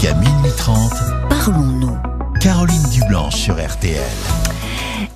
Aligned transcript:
Jusqu'à 0.00 0.16
minuit 0.16 0.52
30, 0.56 0.92
Parlons-nous. 1.28 1.98
Caroline 2.40 2.82
Dublanche 2.90 3.34
sur 3.34 3.62
RTL. 3.62 4.00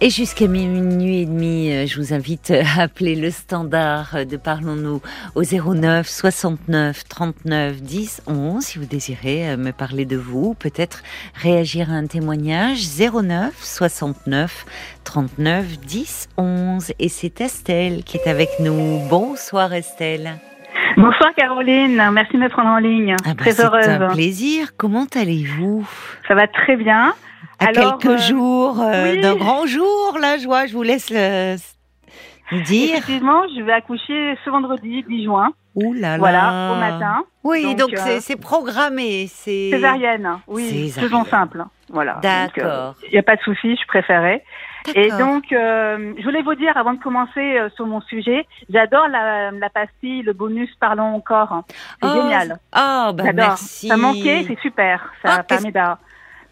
Et 0.02 0.10
jusqu'à 0.10 0.46
minuit 0.46 1.20
et 1.20 1.24
demi, 1.24 1.72
euh, 1.72 1.86
je 1.86 1.98
vous 1.98 2.12
invite 2.12 2.50
à 2.50 2.82
appeler 2.82 3.14
le 3.16 3.30
standard 3.30 4.26
de 4.26 4.36
Parlons-nous 4.36 5.00
au 5.36 5.42
09 5.42 6.06
69 6.06 7.04
39 7.08 7.80
10 7.80 8.22
11 8.26 8.62
si 8.62 8.78
vous 8.78 8.84
désirez 8.84 9.52
euh, 9.52 9.56
me 9.56 9.70
parler 9.72 10.04
de 10.04 10.18
vous, 10.18 10.52
peut-être 10.52 11.02
réagir 11.34 11.90
à 11.90 11.94
un 11.94 12.06
témoignage 12.06 12.86
09 12.98 13.54
69 13.58 14.66
39 15.04 15.80
10 15.80 16.28
11 16.36 16.92
et 16.98 17.08
c'est 17.08 17.40
Estelle 17.40 18.04
qui 18.04 18.18
est 18.18 18.28
avec 18.28 18.50
nous. 18.60 19.00
Bonsoir 19.08 19.72
Estelle. 19.72 20.38
Bonsoir 20.96 21.34
Caroline, 21.36 22.00
merci 22.12 22.34
de 22.34 22.38
me 22.38 22.48
prendre 22.48 22.68
en 22.70 22.78
ligne. 22.78 23.16
Ah 23.24 23.28
bah, 23.28 23.34
très 23.36 23.60
heureuse. 23.60 23.84
C'est 23.84 23.90
un 23.90 24.08
plaisir. 24.12 24.76
Comment 24.76 25.06
allez-vous? 25.14 25.86
Ça 26.28 26.34
va 26.34 26.46
très 26.46 26.76
bien. 26.76 27.12
À 27.58 27.66
Alors, 27.66 27.98
quelques 27.98 28.12
euh, 28.12 28.18
jours 28.18 28.80
euh, 28.80 29.12
oui. 29.12 29.20
d'un 29.20 29.34
grand 29.36 29.66
jour, 29.66 30.18
la 30.20 30.38
joie, 30.38 30.66
je 30.66 30.74
vous 30.74 30.82
laisse 30.82 31.10
le 31.10 31.56
dire. 32.64 32.96
Effectivement, 32.96 33.42
je 33.56 33.62
vais 33.62 33.72
accoucher 33.72 34.36
ce 34.44 34.50
vendredi 34.50 35.04
10 35.08 35.24
juin. 35.24 35.50
Ouh 35.74 35.92
là 35.92 36.12
là. 36.12 36.18
Voilà, 36.18 36.72
au 36.72 36.76
matin. 36.76 37.24
Oui, 37.42 37.74
donc 37.74 37.92
euh, 37.94 38.18
c'est- 38.20 38.36
programmé. 38.40 39.26
C'est 39.28 39.70
Césarienne, 39.72 40.28
oui, 40.46 40.68
Césarienne. 40.68 41.10
faisons 41.10 41.24
simple. 41.24 41.64
Voilà. 41.90 42.18
D'accord. 42.22 42.94
Il 43.08 43.12
n'y 43.12 43.18
a 43.18 43.22
pas 43.24 43.34
de 43.36 43.40
souci, 43.42 43.76
je 43.76 43.86
préférais. 43.88 44.44
Et 44.94 45.08
donc, 45.10 45.50
euh, 45.52 46.12
je 46.18 46.22
voulais 46.24 46.42
vous 46.42 46.54
dire, 46.54 46.76
avant 46.76 46.92
de 46.94 47.00
commencer 47.02 47.58
euh, 47.58 47.68
sur 47.76 47.86
mon 47.86 48.00
sujet, 48.02 48.46
j'adore 48.68 49.08
la, 49.08 49.50
la 49.50 49.70
pastille, 49.70 50.22
le 50.22 50.32
bonus 50.32 50.68
Parlons 50.78 51.14
encore. 51.14 51.62
C'est 52.02 52.08
Oh, 52.08 52.22
génial. 52.22 52.58
Ah, 52.72 53.12
bah 53.14 53.24
J'adore. 53.26 53.46
merci. 53.48 53.88
Ça 53.88 53.96
manquait, 53.96 54.44
c'est 54.46 54.58
super. 54.60 55.10
Ça 55.22 55.42
permet 55.42 55.72
d'a- 55.72 55.98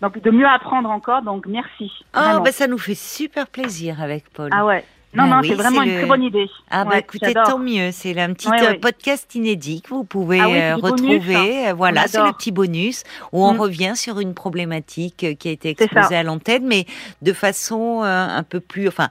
donc, 0.00 0.20
de 0.20 0.30
mieux 0.30 0.46
apprendre 0.48 0.90
encore, 0.90 1.22
donc 1.22 1.46
merci. 1.46 1.92
Ah, 2.12 2.22
Vraiment. 2.24 2.40
bah 2.42 2.52
ça 2.52 2.66
nous 2.66 2.78
fait 2.78 2.94
super 2.96 3.46
plaisir 3.46 4.02
avec 4.02 4.24
Paul. 4.32 4.50
Ah 4.52 4.64
ouais. 4.64 4.84
Non, 5.14 5.24
Bah 5.24 5.28
non, 5.36 5.40
oui, 5.42 5.48
c'est 5.48 5.54
vraiment 5.54 5.82
une 5.82 5.90
le- 5.90 5.96
très 5.98 6.06
bonne 6.06 6.22
idée. 6.22 6.46
Ah 6.70 6.84
bah 6.84 6.92
Ouais, 6.92 7.00
écoutez, 7.00 7.34
tant 7.34 7.58
mieux. 7.58 7.90
C'est 7.92 8.18
un 8.18 8.32
petit 8.32 8.48
Ouais, 8.48 8.62
euh, 8.62 8.70
ouais. 8.70 8.78
podcast 8.78 9.34
inédit 9.34 9.82
que 9.82 9.90
vous 9.90 10.04
pouvez 10.04 10.40
Ah 10.40 10.48
oui, 10.48 10.58
euh, 10.58 10.74
du 10.76 10.80
bonus, 10.80 11.00
retrouver. 11.18 11.68
Euh, 11.68 11.74
Voilà, 11.74 12.06
c'est 12.08 12.22
le 12.22 12.32
petit 12.32 12.50
bonus 12.50 13.02
où 13.32 13.44
on 13.44 13.52
Mm. 13.54 13.60
revient 13.60 13.92
sur 13.94 14.20
une 14.20 14.32
problématique 14.32 15.26
qui 15.38 15.48
a 15.48 15.50
été 15.50 15.70
exposée 15.70 16.16
à 16.16 16.22
l'antenne, 16.22 16.66
mais 16.66 16.86
de 17.20 17.32
façon 17.34 18.02
un 18.02 18.42
peu 18.42 18.60
plus, 18.60 18.88
enfin, 18.88 19.08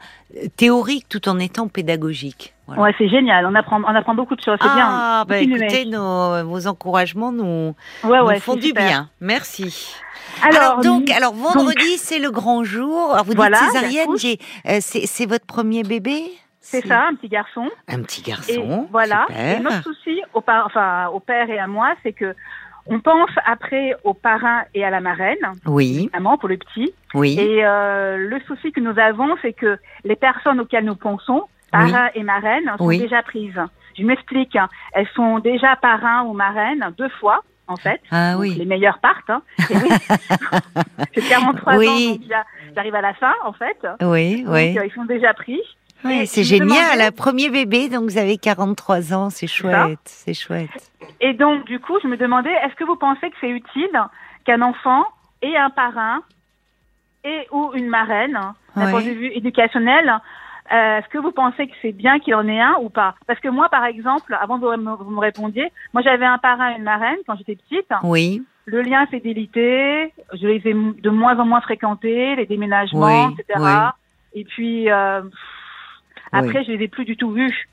théorique 0.55 1.05
tout 1.08 1.30
en 1.30 1.38
étant 1.39 1.67
pédagogique. 1.67 2.53
Voilà. 2.75 2.81
Ouais, 2.83 2.95
c'est 2.97 3.08
génial. 3.09 3.45
On 3.45 3.55
apprend, 3.55 3.81
on 3.83 3.95
apprend 3.95 4.16
beaucoup 4.16 4.36
de 4.36 4.41
choses. 4.41 4.58
C'est 4.61 4.67
Ah, 4.69 4.75
bien. 4.75 5.25
bah 5.27 5.39
Continuez. 5.39 5.66
écoutez, 5.66 5.86
nos, 5.86 6.44
vos 6.45 6.67
encouragements 6.67 7.31
nous, 7.31 7.75
ouais, 8.03 8.19
nous 8.19 8.25
ouais, 8.25 8.39
font 8.39 8.55
du 8.55 8.67
super. 8.67 8.86
bien. 8.88 9.09
Merci. 9.19 9.95
Alors, 10.44 10.61
Alors, 10.61 10.81
donc, 10.81 11.09
alors 11.11 11.33
vendredi, 11.33 11.97
c'est 11.97 12.19
le 12.19 12.31
grand 12.31 12.64
jour. 12.64 13.11
Alors 13.14 13.25
vous 13.25 13.33
Voilà, 13.33 13.58
dites 13.59 13.72
césarienne, 13.72 14.09
euh, 14.67 14.77
c'est, 14.81 15.25
votre 15.25 15.45
premier 15.45 15.83
bébé? 15.83 16.23
C'est 16.59 16.86
ça, 16.88 17.08
un 17.09 17.16
petit 17.16 17.27
garçon. 17.27 17.69
Un 17.88 18.02
petit 18.03 18.22
Et 18.22 18.30
garçon. 18.30 18.88
voilà. 18.92 19.25
super. 19.27 19.58
Et 19.58 19.59
notre 19.61 19.83
souci 19.83 20.22
au, 20.33 20.42
par- 20.42 20.66
enfin, 20.67 21.08
au 21.14 21.19
père 21.19 21.49
et 21.49 21.59
à 21.59 21.67
moi, 21.67 21.94
c'est 22.03 22.14
que 22.14 22.33
on 22.88 22.99
pense 22.99 23.30
après 23.45 23.94
au 24.03 24.14
parrain 24.14 24.64
et 24.73 24.83
à 24.83 24.89
la 24.89 25.02
marraine, 25.02 25.38
Oui, 25.66 26.09
maman 26.14 26.38
pour 26.38 26.49
le 26.49 26.58
petit. 26.58 26.94
oui. 27.14 27.38
Et 27.39 27.64
euh, 27.66 28.17
le 28.17 28.39
souci 28.47 28.72
que 28.72 28.80
nous 28.80 28.97
avons, 28.99 29.36
c'est 29.42 29.53
que 29.53 29.77
les 30.03 30.16
personnes 30.16 30.59
auxquelles 30.59 30.86
nous 30.86 30.95
pensons, 30.95 31.44
parrain 31.72 32.09
et 32.16 32.23
marraine, 32.23 32.64
sont 32.77 32.86
Oui. 32.86 33.00
déjà 33.00 33.22
prises. 33.23 33.59
Je 33.97 34.03
m'explique. 34.03 34.55
hein. 34.55 34.69
Elles 34.94 35.08
sont 35.16 35.39
déjà 35.39 35.75
parrain 35.75 36.23
ou 36.23 36.33
marraine 36.33 36.94
deux 36.97 37.09
fois, 37.19 37.41
en 37.67 37.75
fait. 37.75 38.02
Ah 38.11 38.36
oui. 38.38 38.55
Les 38.55 38.66
meilleures 38.66 39.00
partent. 39.00 39.30
Hein. 39.30 39.41
Et 39.69 39.75
oui. 39.77 39.89
J'ai 41.16 41.22
43 41.22 41.77
Oui. 41.77 41.88
ans, 41.88 42.11
donc 42.16 42.22
j'arrive 42.75 42.95
à 42.95 43.02
la 43.02 43.14
fin, 43.16 43.33
en 43.44 43.53
fait. 43.53 43.77
Oui, 44.02 44.44
Donc, 44.44 44.53
oui. 44.53 44.77
euh, 44.77 44.86
ils 44.86 44.92
sont 44.94 45.05
déjà 45.05 45.33
pris. 45.33 45.59
Et 46.09 46.26
c'est 46.26 46.43
génial, 46.43 46.67
demandais- 46.98 47.11
premier 47.11 47.49
bébé, 47.52 47.88
donc 47.89 48.05
vous 48.09 48.17
avez 48.17 48.38
43 48.38 49.14
ans, 49.14 49.30
c'est 49.30 49.45
chouette, 49.45 49.99
c'est 50.05 50.33
chouette. 50.33 50.92
Et 51.20 51.33
donc, 51.33 51.65
du 51.65 51.80
coup, 51.80 51.98
je 52.02 52.08
me 52.08 52.17
demandais, 52.17 52.52
est-ce 52.65 52.73
que 52.76 52.83
vous 52.86 52.95
pensez 52.95 53.30
que 53.30 53.36
c'est 53.39 53.49
utile 53.49 54.02
qu'un 54.45 54.61
enfant 54.64 55.03
ait 55.43 55.55
un 55.55 55.70
parrain 55.70 56.21
et 57.23 57.48
ou 57.52 57.71
une 57.76 57.88
marraine, 57.88 58.39
d'un 58.76 58.89
point 58.89 59.02
de 59.03 59.11
vue 59.11 59.27
éducationnel 59.36 60.11
euh, 60.73 60.98
Est-ce 60.99 61.08
que 61.09 61.17
vous 61.17 61.32
pensez 61.32 61.67
que 61.67 61.73
c'est 61.82 61.92
bien 61.92 62.20
qu'il 62.20 62.36
en 62.36 62.48
ait 62.48 62.59
un 62.61 62.76
ou 62.82 62.89
pas? 62.89 63.15
Parce 63.27 63.39
que 63.39 63.49
moi, 63.49 63.70
par 63.70 63.86
exemple, 63.86 64.37
avant 64.39 64.59
que 64.59 64.65
vous 64.65 64.82
me, 64.82 64.95
vous 64.95 65.11
me 65.11 65.20
répondiez, 65.20 65.71
moi 65.93 66.02
j'avais 66.02 66.26
un 66.26 66.37
parrain 66.37 66.71
et 66.71 66.77
une 66.77 66.83
marraine 66.83 67.17
quand 67.27 67.36
j'étais 67.37 67.55
petite. 67.55 67.87
Oui, 68.04 68.42
Le 68.65 68.82
lien 68.82 69.05
fidélité, 69.08 70.14
je 70.33 70.48
les 70.48 70.61
ai 70.67 70.73
de 70.73 71.09
moins 71.09 71.37
en 71.39 71.45
moins 71.45 71.61
fréquentés, 71.61 72.36
les 72.36 72.45
déménagements, 72.45 73.27
Oui, 73.27 73.36
etc. 73.39 73.59
oui. 73.59 74.42
Et 74.42 74.45
puis 74.45 74.89
euh, 74.89 75.21
après, 76.32 76.59
Oui. 76.59 76.65
je 76.67 76.71
les 76.73 76.83
ai 76.86 76.88
plus 76.88 77.05
du 77.05 77.17
tout 77.17 77.32
vus. 77.32 77.67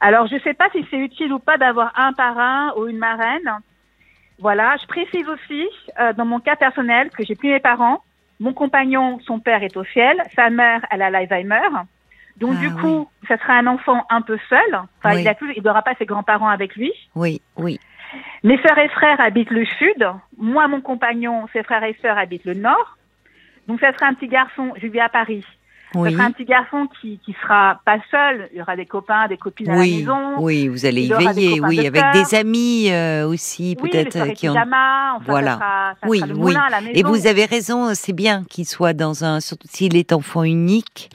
Alors, 0.00 0.26
je 0.28 0.38
sais 0.40 0.54
pas 0.54 0.68
si 0.72 0.84
c'est 0.90 0.96
utile 0.98 1.32
ou 1.32 1.38
pas 1.40 1.56
d'avoir 1.58 1.92
un 1.98 2.12
parrain 2.12 2.72
ou 2.76 2.86
une 2.86 2.98
marraine. 2.98 3.50
Voilà, 4.40 4.76
je 4.80 4.86
précise 4.86 5.28
aussi, 5.28 5.66
euh, 5.98 6.12
dans 6.12 6.24
mon 6.24 6.38
cas 6.38 6.54
personnel, 6.54 7.10
que 7.10 7.24
j'ai 7.24 7.34
plus 7.34 7.50
mes 7.50 7.58
parents. 7.60 8.02
Mon 8.38 8.52
compagnon, 8.52 9.18
son 9.26 9.40
père 9.40 9.64
est 9.64 9.76
au 9.76 9.82
ciel, 9.84 10.22
sa 10.36 10.48
mère, 10.50 10.86
elle 10.92 11.02
a 11.02 11.10
l'Alzheimer. 11.10 11.68
Donc, 12.38 12.54
Ah, 12.56 12.60
du 12.60 12.70
coup, 12.74 13.08
ça 13.26 13.36
sera 13.38 13.54
un 13.54 13.66
enfant 13.66 14.04
un 14.10 14.22
peu 14.22 14.38
seul. 14.48 14.60
Enfin, 14.74 15.14
Oui. 15.16 15.22
il 15.22 15.28
a 15.28 15.34
plus, 15.34 15.52
il 15.56 15.62
n'aura 15.62 15.82
pas 15.82 15.94
ses 15.98 16.06
grands-parents 16.06 16.48
avec 16.48 16.76
lui. 16.76 16.92
oui, 17.14 17.40
oui. 17.56 17.78
Mes 18.42 18.56
sœurs 18.62 18.78
et 18.78 18.88
frères 18.88 19.20
habitent 19.20 19.50
le 19.50 19.66
sud. 19.66 20.08
Moi, 20.38 20.66
mon 20.68 20.80
compagnon, 20.80 21.46
ses 21.52 21.62
frères 21.62 21.84
et 21.84 21.94
sœurs 22.00 22.16
habitent 22.16 22.46
le 22.46 22.54
nord. 22.54 22.96
Donc, 23.66 23.80
ça 23.80 23.92
sera 23.92 24.06
un 24.06 24.14
petit 24.14 24.28
garçon. 24.28 24.72
Je 24.80 24.86
vis 24.86 25.00
à 25.00 25.10
Paris. 25.10 25.44
Oui, 25.94 26.10
Ça 26.10 26.16
sera 26.16 26.26
un 26.28 26.32
petit 26.32 26.44
garçon 26.44 26.86
qui 27.00 27.18
qui 27.24 27.34
sera 27.42 27.80
pas 27.84 27.96
seul. 28.10 28.48
Il 28.52 28.58
y 28.58 28.62
aura 28.62 28.76
des 28.76 28.84
copains, 28.86 29.26
des 29.26 29.36
copines 29.38 29.68
à 29.70 29.74
la 29.74 29.80
oui, 29.80 29.98
maison. 30.00 30.34
oui, 30.38 30.68
vous 30.68 30.84
allez 30.86 31.02
Il 31.02 31.08
y 31.10 31.12
veiller, 31.14 31.60
oui, 31.62 31.76
de 31.78 31.86
avec 31.86 32.04
des 32.12 32.34
amis 32.34 32.90
euh, 32.90 33.26
aussi, 33.26 33.74
Oui, 33.82 33.90
peut-être, 33.90 34.16
euh, 34.16 34.28
qui 34.32 34.48
ont... 34.48 34.52
pyjama, 34.52 35.14
enfin, 35.16 35.24
Voilà. 35.26 35.52
ça 35.52 35.56
sera, 35.58 35.94
ça 36.02 36.06
Oui, 36.08 36.18
sera 36.20 36.32
oui. 36.34 36.54
à 36.56 36.80
la. 36.80 36.90
Et 36.94 37.02
vous 37.02 37.26
avez 37.26 37.44
raison, 37.46 37.94
c'est 37.94 38.12
bien 38.14 38.44
qu'il 38.50 38.66
soit 38.66 38.92
dans 38.94 39.24
un, 39.24 39.40
surtout 39.40 39.66
s'il 39.70 39.96
est 39.96 40.12
enfant 40.12 40.44
unique. 40.44 41.08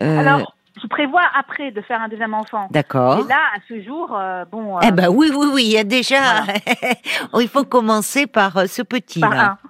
euh, 0.00 0.18
Alors, 0.20 0.54
je 0.82 0.88
prévois 0.88 1.22
après 1.38 1.70
de 1.70 1.80
faire 1.80 2.00
un 2.00 2.08
deuxième 2.08 2.34
enfant. 2.34 2.66
D'accord. 2.70 3.24
Et 3.24 3.28
là, 3.28 3.38
à 3.56 3.60
ce 3.68 3.80
jour, 3.82 4.16
euh, 4.18 4.44
bon, 4.50 4.76
euh, 4.78 4.80
Eh 4.86 4.90
ben 4.90 5.08
oui, 5.08 5.30
oui, 5.34 5.46
oui, 5.52 5.64
il 5.66 5.70
y 5.72 5.78
a 5.78 5.84
déjà. 5.84 6.44
Il 7.40 7.48
faut 7.48 7.64
commencer 7.64 8.26
par 8.26 8.56
euh, 8.56 8.66
ce 8.66 8.82
petit 8.82 9.20
par 9.20 9.30
là. 9.34 9.44
un. 9.62 9.68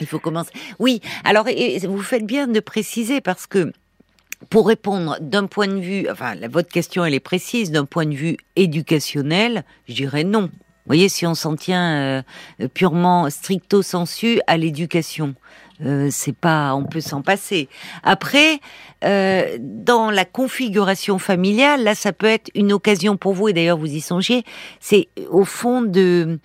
Il 0.00 0.06
faut 0.06 0.18
commencer. 0.18 0.50
Oui. 0.78 1.00
Alors, 1.24 1.46
et- 1.48 1.78
vous 1.86 2.02
faites 2.02 2.26
bien 2.26 2.46
de 2.48 2.58
préciser 2.60 3.20
parce 3.20 3.46
que 3.46 3.72
pour 4.50 4.66
répondre 4.66 5.16
d'un 5.20 5.46
point 5.46 5.68
de 5.68 5.78
vue, 5.80 6.06
enfin, 6.10 6.34
votre 6.50 6.68
question 6.68 7.04
elle 7.04 7.14
est 7.14 7.20
précise 7.20 7.70
d'un 7.70 7.84
point 7.84 8.04
de 8.06 8.14
vue 8.14 8.36
éducationnel, 8.56 9.64
je 9.88 9.94
dirais 9.94 10.24
non. 10.24 10.42
Vous 10.42 10.88
voyez, 10.90 11.08
si 11.08 11.26
on 11.26 11.34
s'en 11.34 11.56
tient 11.56 12.22
euh, 12.60 12.68
purement 12.74 13.30
stricto 13.30 13.80
sensu 13.80 14.40
à 14.46 14.58
l'éducation, 14.58 15.34
euh, 15.82 16.08
c'est 16.10 16.36
pas, 16.36 16.74
on 16.74 16.84
peut 16.84 17.00
s'en 17.00 17.22
passer. 17.22 17.68
Après, 18.02 18.60
euh, 19.04 19.58
dans 19.60 20.10
la 20.10 20.24
configuration 20.24 21.18
familiale, 21.18 21.82
là, 21.82 21.94
ça 21.94 22.12
peut 22.12 22.26
être 22.26 22.50
une 22.54 22.72
occasion 22.72 23.16
pour 23.16 23.34
vous, 23.34 23.48
et 23.48 23.52
d'ailleurs 23.52 23.78
vous 23.78 23.92
y 23.92 24.00
songez, 24.00 24.44
c'est 24.80 25.08
au 25.30 25.44
fond 25.44 25.82
de, 25.82 26.38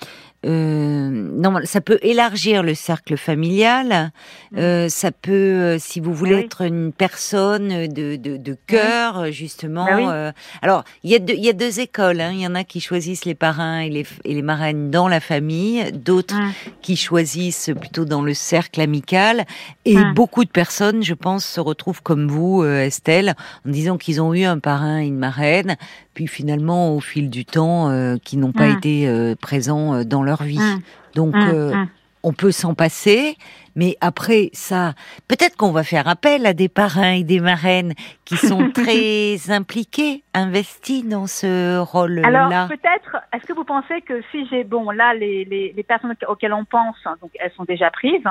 euh, 0.46 1.10
non, 1.12 1.56
ça 1.66 1.82
peut 1.82 2.00
élargir 2.02 2.64
le 2.64 2.74
cercle 2.74 3.18
familial. 3.18 4.12
Euh, 4.56 4.88
ça 4.88 5.12
peut, 5.12 5.32
euh, 5.32 5.78
si 5.80 6.00
vous 6.00 6.14
voulez 6.14 6.36
oui. 6.36 6.42
être 6.42 6.62
une 6.62 6.94
personne 6.94 7.88
de, 7.88 8.16
de, 8.16 8.38
de 8.38 8.58
cœur, 8.68 9.20
euh, 9.20 9.32
justement. 9.32 9.86
Ah 9.90 9.96
oui. 9.98 10.04
euh, 10.08 10.32
alors, 10.62 10.84
il 11.04 11.12
y 11.12 11.16
a 11.16 11.20
deux, 11.20 11.34
y 11.34 11.50
a 11.50 11.54
deux 11.54 11.80
écoles. 11.80 12.22
hein. 12.22 12.32
Il 12.34 12.40
y 12.42 12.48
en 12.48 12.56
a 12.56 12.64
qui 12.64 12.80
choisissent 12.80 13.26
les 13.26 13.36
parrains 13.36 13.80
et 13.82 13.90
les, 13.90 14.06
et 14.24 14.34
les 14.34 14.42
marraines 14.42 14.92
dans 14.92 15.08
la 15.08 15.20
famille, 15.20 15.92
d'autres 15.92 16.36
qui 16.82 16.96
choisissent 16.96 17.72
plutôt 17.80 18.06
dans 18.06 18.22
le 18.22 18.34
cercle 18.34 18.80
amical. 18.80 19.46
Et 19.86 19.98
beaucoup 20.16 20.46
de 20.46 20.50
personnes, 20.52 21.04
je 21.04 21.16
pense, 21.16 21.46
se 21.46 21.60
retrouvent 21.60 22.02
comme 22.02 22.28
vous, 22.28 22.64
Estelle, 22.64 23.36
en 23.68 23.72
disant 23.72 23.98
qu'ils 23.98 24.22
ont 24.22 24.34
eu 24.34 24.44
un 24.44 24.60
parrain 24.60 25.02
et 25.02 25.08
une 25.08 25.18
marraine, 25.18 25.76
puis 26.14 26.28
finalement, 26.28 26.96
au 26.96 27.00
fil 27.00 27.30
du 27.30 27.46
temps, 27.46 27.90
euh, 27.90 28.18
qui 28.24 28.38
n'ont 28.38 28.52
pas 28.52 28.68
été 28.68 29.08
euh, 29.08 29.36
présents 29.40 30.04
dans 30.04 30.22
leur 30.22 30.29
vie. 30.38 30.60
Hum. 30.60 30.82
Donc, 31.16 31.36
Hum, 31.36 31.50
euh, 31.50 31.72
hum. 31.74 31.88
on 32.24 32.34
peut 32.34 32.52
s'en 32.52 32.74
passer, 32.74 33.38
mais 33.76 33.96
après 34.02 34.50
ça, 34.54 34.94
peut-être 35.28 35.56
qu'on 35.58 35.72
va 35.72 35.84
faire 35.84 36.08
appel 36.08 36.46
à 36.46 36.54
des 36.54 36.68
parrains 36.70 37.14
et 37.14 37.24
des 37.24 37.40
marraines 37.40 37.94
qui 38.26 38.36
sont 38.38 38.70
très 38.74 39.50
impliqués, 39.52 40.24
investis 40.34 41.06
dans 41.06 41.28
ce 41.28 41.76
Alors 41.78 41.88
rôle-là. 41.92 42.68
peut-être, 42.68 43.18
est-ce 43.34 43.46
que 43.46 43.54
vous 43.54 43.64
pensez 43.64 44.02
que 44.02 44.22
si 44.32 44.48
j'ai 44.50 44.64
bon 44.64 44.90
là 44.92 45.14
les, 45.14 45.46
les, 45.46 45.74
les 45.76 45.84
personnes 45.84 46.14
auxquelles 46.28 46.54
on 46.54 46.66
pense, 46.66 46.98
hein, 47.06 47.16
donc 47.22 47.32
elles 47.40 47.52
sont 47.54 47.64
déjà 47.66 47.90
prises, 47.90 48.24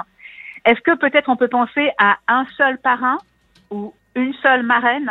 est-ce 0.64 0.80
que 0.80 0.94
peut-être 0.96 1.28
on 1.30 1.36
peut 1.36 1.48
penser 1.48 1.90
à 1.98 2.16
un 2.28 2.44
seul 2.56 2.78
parrain 2.78 3.16
ou 3.70 3.94
une 4.14 4.34
seule 4.42 4.64
marraine, 4.64 5.10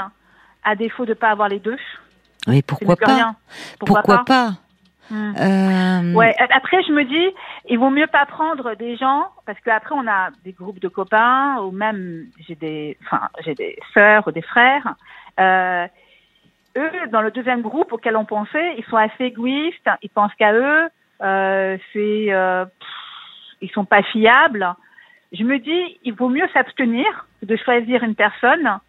à 0.63 0.75
défaut 0.75 1.05
de 1.05 1.13
pas 1.13 1.29
avoir 1.29 1.49
les 1.49 1.59
deux? 1.59 1.77
Mais 2.47 2.57
C'est 2.57 2.61
pourquoi 2.63 2.95
pas? 2.95 3.13
rien. 3.15 3.35
Pourquoi, 3.79 4.01
Pourquoi 4.01 4.17
pas, 4.19 4.23
pas? 4.51 4.53
Hmm. 5.09 5.33
Euh, 5.37 6.13
Ouais. 6.13 6.35
Après, 6.51 6.81
je 6.83 6.91
me 6.91 7.03
dis, 7.03 7.33
il 7.69 7.79
vaut 7.79 7.89
mieux 7.89 8.07
pas 8.07 8.25
prendre 8.25 8.75
des 8.75 8.97
gens 8.97 9.27
parce 9.45 9.59
qu'après 9.61 9.95
on 9.95 10.07
a 10.07 10.29
des 10.43 10.51
groupes 10.53 10.79
de 10.79 10.87
copains 10.87 11.57
ou 11.61 11.71
même 11.71 12.25
j'ai 12.47 12.55
des, 12.55 12.97
enfin 13.05 13.29
j'ai 13.43 13.55
des 13.55 13.77
sœurs 13.93 14.27
ou 14.27 14.31
des 14.31 14.41
frères. 14.41 14.95
Euh, 15.39 15.87
eux, 16.77 16.91
dans 17.11 17.21
le 17.21 17.31
deuxième 17.31 17.61
groupe 17.61 17.91
auquel 17.93 18.15
on 18.17 18.25
pensait, 18.25 18.75
ils 18.77 18.83
sont 18.85 18.97
assez 18.97 19.25
égoïstes. 19.25 19.89
Ils 20.01 20.09
pensent 20.09 20.33
qu'à 20.35 20.53
eux. 20.53 20.87
Euh, 21.23 21.77
c'est, 21.93 22.27
euh, 22.29 22.65
pff, 22.65 22.87
ils 23.61 23.71
sont 23.71 23.85
pas 23.85 24.03
fiables. 24.03 24.75
Je 25.31 25.43
me 25.43 25.57
dis, 25.59 25.99
il 26.03 26.13
vaut 26.13 26.29
mieux 26.29 26.47
s'abstenir 26.53 27.05
de 27.41 27.55
choisir 27.55 28.03
une 28.03 28.13
personne, 28.15 28.79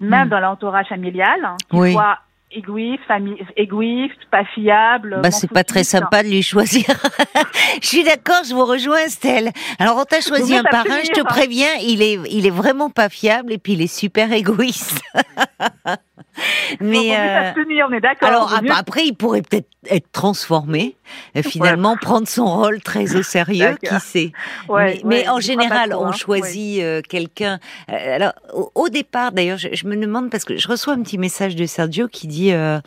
même 0.00 0.26
Hmm. 0.26 0.30
dans 0.30 0.40
l'entourage 0.40 0.86
familial, 0.88 1.40
qui 1.70 1.76
Oui. 1.76 1.92
soit 1.92 2.18
égoïste, 2.50 3.02
fami- 3.08 3.38
égoïste, 3.56 4.18
pas 4.30 4.44
fiable. 4.54 5.20
Bah, 5.22 5.30
c'est 5.30 5.50
pas 5.50 5.64
très 5.64 5.84
sympa 5.84 6.22
de 6.22 6.28
lui 6.28 6.42
choisir. 6.42 6.84
je 7.82 7.86
suis 7.86 8.04
d'accord, 8.04 8.42
je 8.48 8.54
vous 8.54 8.64
rejoins, 8.64 8.98
Estelle. 8.98 9.50
Alors, 9.78 9.98
on 9.98 10.04
t'a 10.04 10.20
choisi 10.20 10.56
un 10.56 10.62
parrain, 10.62 10.84
je 11.02 11.10
te 11.10 11.16
s'abstenir. 11.16 11.24
préviens, 11.26 11.74
il 11.82 12.02
est, 12.02 12.18
il 12.30 12.46
est 12.46 12.50
vraiment 12.50 12.90
pas 12.90 13.08
fiable 13.08 13.52
et 13.52 13.58
puis 13.58 13.74
il 13.74 13.82
est 13.82 13.94
super 13.94 14.32
égoïste. 14.32 15.00
Mais 16.80 17.16
euh, 17.16 17.44
s'abstenir, 17.54 17.86
on 17.90 17.92
est 17.92 18.00
d'accord. 18.00 18.28
alors 18.28 18.54
ap- 18.54 18.64
après, 18.76 19.04
il 19.06 19.14
pourrait 19.14 19.42
peut-être 19.42 19.68
être 19.88 20.10
transformé, 20.10 20.96
et 21.36 21.44
finalement 21.44 21.96
prendre 21.96 22.26
son 22.26 22.44
rôle 22.46 22.80
très 22.82 23.14
au 23.14 23.22
sérieux, 23.22 23.76
qui 23.80 24.00
sait. 24.00 24.32
Ouais, 24.68 25.00
mais, 25.04 25.28
en 25.28 25.38
général, 25.38 25.90
trop, 25.90 26.02
on 26.02 26.06
hein. 26.08 26.12
choisit 26.12 26.82
euh, 26.82 27.00
quelqu'un. 27.08 27.60
euh, 27.90 28.16
alors, 28.16 28.32
au, 28.52 28.72
au 28.74 28.88
départ, 28.88 29.30
d'ailleurs, 29.30 29.58
je, 29.58 29.68
je 29.72 29.86
me 29.86 29.94
demande 29.96 30.28
parce 30.30 30.44
que 30.44 30.56
je 30.56 30.66
reçois 30.66 30.94
un 30.94 31.02
petit 31.02 31.18
message 31.18 31.54
de 31.54 31.66
Sergio 31.66 32.08
qui 32.08 32.26
dit 32.26 32.52
euh, 32.52 32.80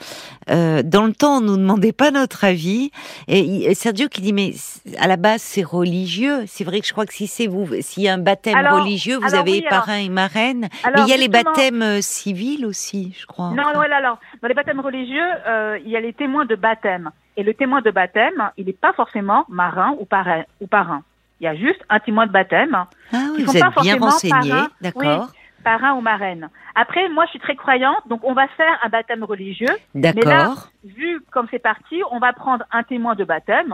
euh, 0.49 0.83
dans 0.83 1.05
le 1.05 1.13
temps, 1.13 1.37
on 1.37 1.41
nous 1.41 1.55
demandait 1.55 1.93
pas 1.93 2.11
notre 2.11 2.43
avis. 2.43 2.91
Et, 3.29 3.73
Sergio 3.75 4.09
qui 4.09 4.19
dit 4.21 4.33
mais 4.33 4.53
à 4.97 5.07
la 5.07 5.15
base, 5.15 5.41
c'est 5.41 5.63
religieux. 5.63 6.43
C'est 6.47 6.65
vrai 6.65 6.81
que 6.81 6.87
je 6.87 6.91
crois 6.91 7.05
que 7.05 7.13
si 7.13 7.27
c'est 7.27 7.47
vous, 7.47 7.65
s'il 7.81 8.03
y 8.03 8.09
a 8.09 8.13
un 8.13 8.17
baptême 8.17 8.55
Alors- 8.57 8.81
religieux, 8.83 9.15
vous 9.17 9.27
alors 9.27 9.39
avez 9.41 9.51
oui, 9.51 9.65
alors- 9.69 9.85
parrain 9.85 9.99
et 9.99 10.09
marraine. 10.09 10.67
mais 10.93 11.01
il 11.03 11.07
y 11.07 11.13
a 11.13 11.17
les 11.17 11.29
baptêmes 11.29 11.81
euh, 11.81 12.01
civils 12.01 12.65
aussi, 12.65 13.13
je 13.17 13.25
crois. 13.25 13.38
Non, 13.39 13.73
non, 13.73 13.79
alors, 13.81 14.19
dans 14.41 14.47
les 14.47 14.53
baptêmes 14.53 14.79
religieux, 14.79 15.29
euh, 15.47 15.79
il 15.83 15.89
y 15.89 15.97
a 15.97 15.99
les 15.99 16.13
témoins 16.13 16.45
de 16.45 16.55
baptême. 16.55 17.11
Et 17.37 17.43
le 17.43 17.53
témoin 17.53 17.81
de 17.81 17.91
baptême, 17.91 18.51
il 18.57 18.65
n'est 18.65 18.73
pas 18.73 18.93
forcément 18.93 19.45
marin 19.49 19.95
ou 19.99 20.05
parrain. 20.05 20.43
Ou 20.61 20.67
parrain. 20.67 21.03
Il 21.39 21.45
y 21.45 21.47
a 21.47 21.55
juste 21.55 21.81
un 21.89 21.99
témoin 21.99 22.27
de 22.27 22.31
baptême, 22.31 22.75
Ah 23.13 23.17
oui, 23.33 23.43
vous 23.43 23.55
êtes 23.55 23.63
pas 23.63 23.81
bien 23.81 23.97
forcément 23.97 24.05
renseigné, 24.07 24.53
d'accord, 24.81 25.29
parrain 25.63 25.93
ou 25.93 26.01
marraine. 26.01 26.49
Après, 26.75 27.07
moi, 27.09 27.25
je 27.25 27.31
suis 27.31 27.39
très 27.39 27.55
croyante, 27.55 28.07
donc 28.07 28.21
on 28.23 28.33
va 28.33 28.47
faire 28.49 28.79
un 28.83 28.89
baptême 28.89 29.23
religieux. 29.23 29.75
d'accord. 29.95 30.69
Vu 30.83 31.21
comme 31.31 31.47
c'est 31.51 31.59
parti, 31.59 32.01
on 32.11 32.19
va 32.19 32.33
prendre 32.33 32.65
un 32.71 32.83
témoin 32.83 33.15
de 33.15 33.23
baptême, 33.23 33.73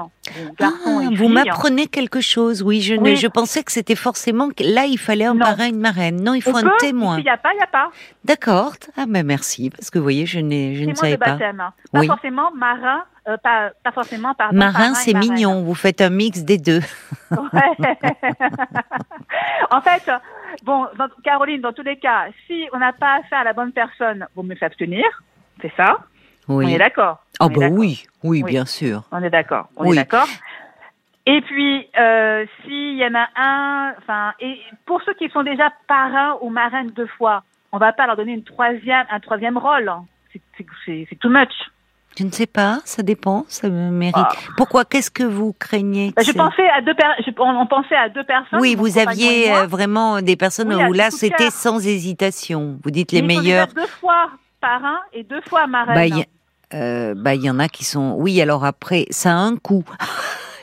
Ah, 0.61 0.69
et 1.11 1.15
vous 1.15 1.27
m'apprenez 1.27 1.87
quelque 1.87 2.21
chose, 2.21 2.61
oui. 2.63 2.81
Je, 2.81 2.95
ne, 2.95 3.15
je 3.15 3.27
pensais 3.27 3.63
que 3.63 3.71
c'était 3.71 3.95
forcément 3.95 4.49
que 4.49 4.63
là 4.63 4.85
il 4.85 4.97
fallait 4.97 5.25
un 5.25 5.33
Non. 5.33 5.45
parrain, 5.45 5.67
une 5.67 5.79
marraine. 5.79 6.21
Non, 6.23 6.33
il 6.33 6.43
On 6.47 6.51
faut 6.51 6.57
un 6.57 6.63
peut, 6.63 6.71
témoin. 6.79 7.15
S'il 7.15 7.23
n'y 7.25 7.29
a 7.29 7.37
pas, 7.37 7.53
il 7.53 7.57
n'y 7.57 7.63
a 7.63 7.67
pas. 7.67 7.89
D'accord. 8.23 8.73
Ah 8.97 9.05
ben 9.07 9.25
merci 9.25 9.69
parce 9.69 9.89
que 9.89 9.97
vous 9.99 10.03
voyez, 10.03 10.25
je, 10.25 10.39
n'ai, 10.39 10.75
je 10.75 10.85
ne 10.85 10.93
savais 10.95 11.17
pas. 11.17 11.31
baptême. 11.31 11.63
Pas 11.91 11.99
Oui. 11.99 12.07
forcément 12.07 12.51
marin, 12.53 13.03
euh, 13.27 13.37
pas, 13.37 13.71
pas 13.83 13.91
forcément, 13.91 14.33
pardon. 14.33 14.57
Marin, 14.57 14.93
c'est 14.93 15.13
mignon. 15.13 15.61
Vous 15.63 15.75
faites 15.75 16.01
un 16.01 16.09
mix 16.09 16.41
des 16.43 16.57
deux. 16.57 16.81
Ouais. 17.31 17.37
en 19.71 19.81
fait, 19.81 20.09
bon, 20.63 20.85
dans- 20.97 21.07
Caroline, 21.23 21.61
dans 21.61 21.73
tous 21.73 21.83
les 21.83 21.97
cas, 21.97 22.25
si 22.47 22.65
on 22.73 22.79
n'a 22.79 22.93
pas 22.93 23.15
affaire 23.19 23.39
à 23.39 23.43
la 23.43 23.53
bonne 23.53 23.71
personne, 23.71 24.27
vaut 24.35 24.43
mieux 24.43 24.57
s'abstenir. 24.59 25.03
C'est 25.61 25.71
ça? 25.77 25.99
On 26.47 26.57
Oui. 26.57 26.73
est 26.73 26.77
d'accord 26.77 27.23
Ah 27.39 27.49
bah 27.49 27.67
oui, 27.71 28.05
oui, 28.23 28.43
Oui. 28.43 28.51
bien 28.51 28.65
sûr. 28.65 29.03
On 29.11 29.21
est 29.23 29.29
d'accord. 29.29 29.67
On 29.77 29.85
Oui. 29.85 29.91
est 29.93 29.99
d'accord. 30.01 30.27
Et 31.27 31.41
puis, 31.41 31.87
euh, 31.99 32.45
s'il 32.63 32.97
y 32.97 33.05
en 33.05 33.15
a 33.15 33.27
un, 33.35 33.93
enfin, 33.97 34.33
et 34.39 34.59
pour 34.85 35.01
ceux 35.03 35.13
qui 35.15 35.27
sont 35.29 35.41
déjà 35.43 35.71
parrains 35.87 36.37
ou 36.41 36.49
marraines 36.49 36.91
deux 36.91 37.07
fois, 37.17 37.43
on 37.71 37.77
va 37.79 37.93
pas 37.93 38.05
leur 38.05 38.15
donner 38.15 38.33
une 38.33 38.43
troisième, 38.43 39.05
un 39.09 39.19
troisième 39.19 39.57
rôle. 39.57 39.91
C'est- 40.31 40.65
c'est- 40.85 41.19
too 41.19 41.29
much. 41.29 41.49
Je 42.17 42.23
ne 42.23 42.31
sais 42.31 42.45
pas, 42.45 42.79
ça 42.85 43.03
dépend, 43.03 43.43
ça 43.49 43.69
me 43.69 43.89
mérite. 43.89 44.15
Ah. 44.17 44.29
Pourquoi 44.55 44.85
Qu'est-ce 44.85 45.11
que 45.11 45.23
vous 45.23 45.53
craignez 45.53 46.11
que 46.11 46.15
Bah, 46.17 46.21
je 46.25 46.31
pensais 46.31 46.69
à 46.69 46.81
deux 46.81 46.93
je- 47.25 47.31
on, 47.39 47.59
on 47.61 47.65
pensait 47.65 47.95
à 47.95 48.07
deux 48.07 48.23
personnes. 48.23 48.59
Oui, 48.61 48.75
vous 48.75 48.97
aviez 48.97 49.51
euh, 49.53 49.65
vraiment 49.67 50.21
des 50.21 50.37
personnes 50.37 50.73
Oui, 50.73 50.81
où 50.85 50.93
là 50.93 51.09
c'était 51.11 51.49
sans 51.49 51.85
hésitation. 51.85 52.77
Vous 52.83 52.91
dites 52.91 53.11
les 53.11 53.21
meilleurs. 53.21 53.67
Deux 53.67 53.87
fois 53.87 54.29
parrain 54.61 54.99
et 55.11 55.23
deux 55.23 55.41
fois 55.41 55.67
marraine. 55.67 56.09
Bah, 56.09 56.15
euh, 56.73 57.13
bah, 57.15 57.35
il 57.35 57.43
y 57.43 57.49
en 57.49 57.59
a 57.59 57.67
qui 57.67 57.85
sont. 57.85 58.15
Oui, 58.17 58.41
alors 58.41 58.65
après, 58.65 59.05
ça 59.09 59.31
a 59.31 59.35
un 59.35 59.57
coût. 59.57 59.83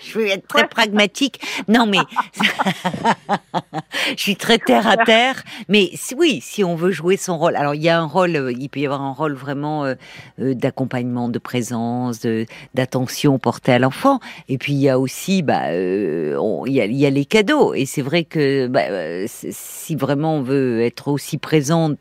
Je 0.04 0.18
vais 0.18 0.30
être 0.30 0.46
très 0.46 0.68
pragmatique. 0.68 1.40
Non, 1.68 1.86
mais 1.86 1.98
je 4.16 4.20
suis 4.20 4.36
très 4.36 4.58
terre 4.58 4.86
à 4.86 4.98
terre. 4.98 5.42
Mais 5.68 5.90
oui, 6.18 6.40
si 6.42 6.64
on 6.64 6.74
veut 6.74 6.90
jouer 6.90 7.16
son 7.16 7.38
rôle. 7.38 7.56
Alors, 7.56 7.74
il 7.74 7.82
y 7.82 7.88
a 7.88 7.98
un 7.98 8.04
rôle. 8.04 8.36
euh, 8.36 8.52
Il 8.52 8.68
peut 8.68 8.80
y 8.80 8.84
avoir 8.84 9.00
un 9.00 9.12
rôle 9.12 9.32
vraiment 9.32 9.86
euh, 9.86 9.94
d'accompagnement, 10.38 11.30
de 11.30 11.38
présence, 11.38 12.26
d'attention 12.74 13.38
portée 13.38 13.72
à 13.72 13.78
l'enfant. 13.78 14.18
Et 14.48 14.58
puis 14.58 14.74
il 14.74 14.80
y 14.80 14.90
a 14.90 14.98
aussi, 14.98 15.40
bah, 15.40 15.72
il 15.72 16.36
y, 16.66 17.06
a, 17.06 17.10
les 17.10 17.24
cadeaux. 17.24 17.72
Et 17.72 17.86
c'est 17.86 18.02
vrai 18.02 18.24
que 18.24 18.66
bah, 18.66 18.82
si 19.26 19.96
vraiment 19.96 20.36
on 20.36 20.42
veut 20.42 20.82
être 20.82 21.08
aussi 21.08 21.38
présent 21.38 21.92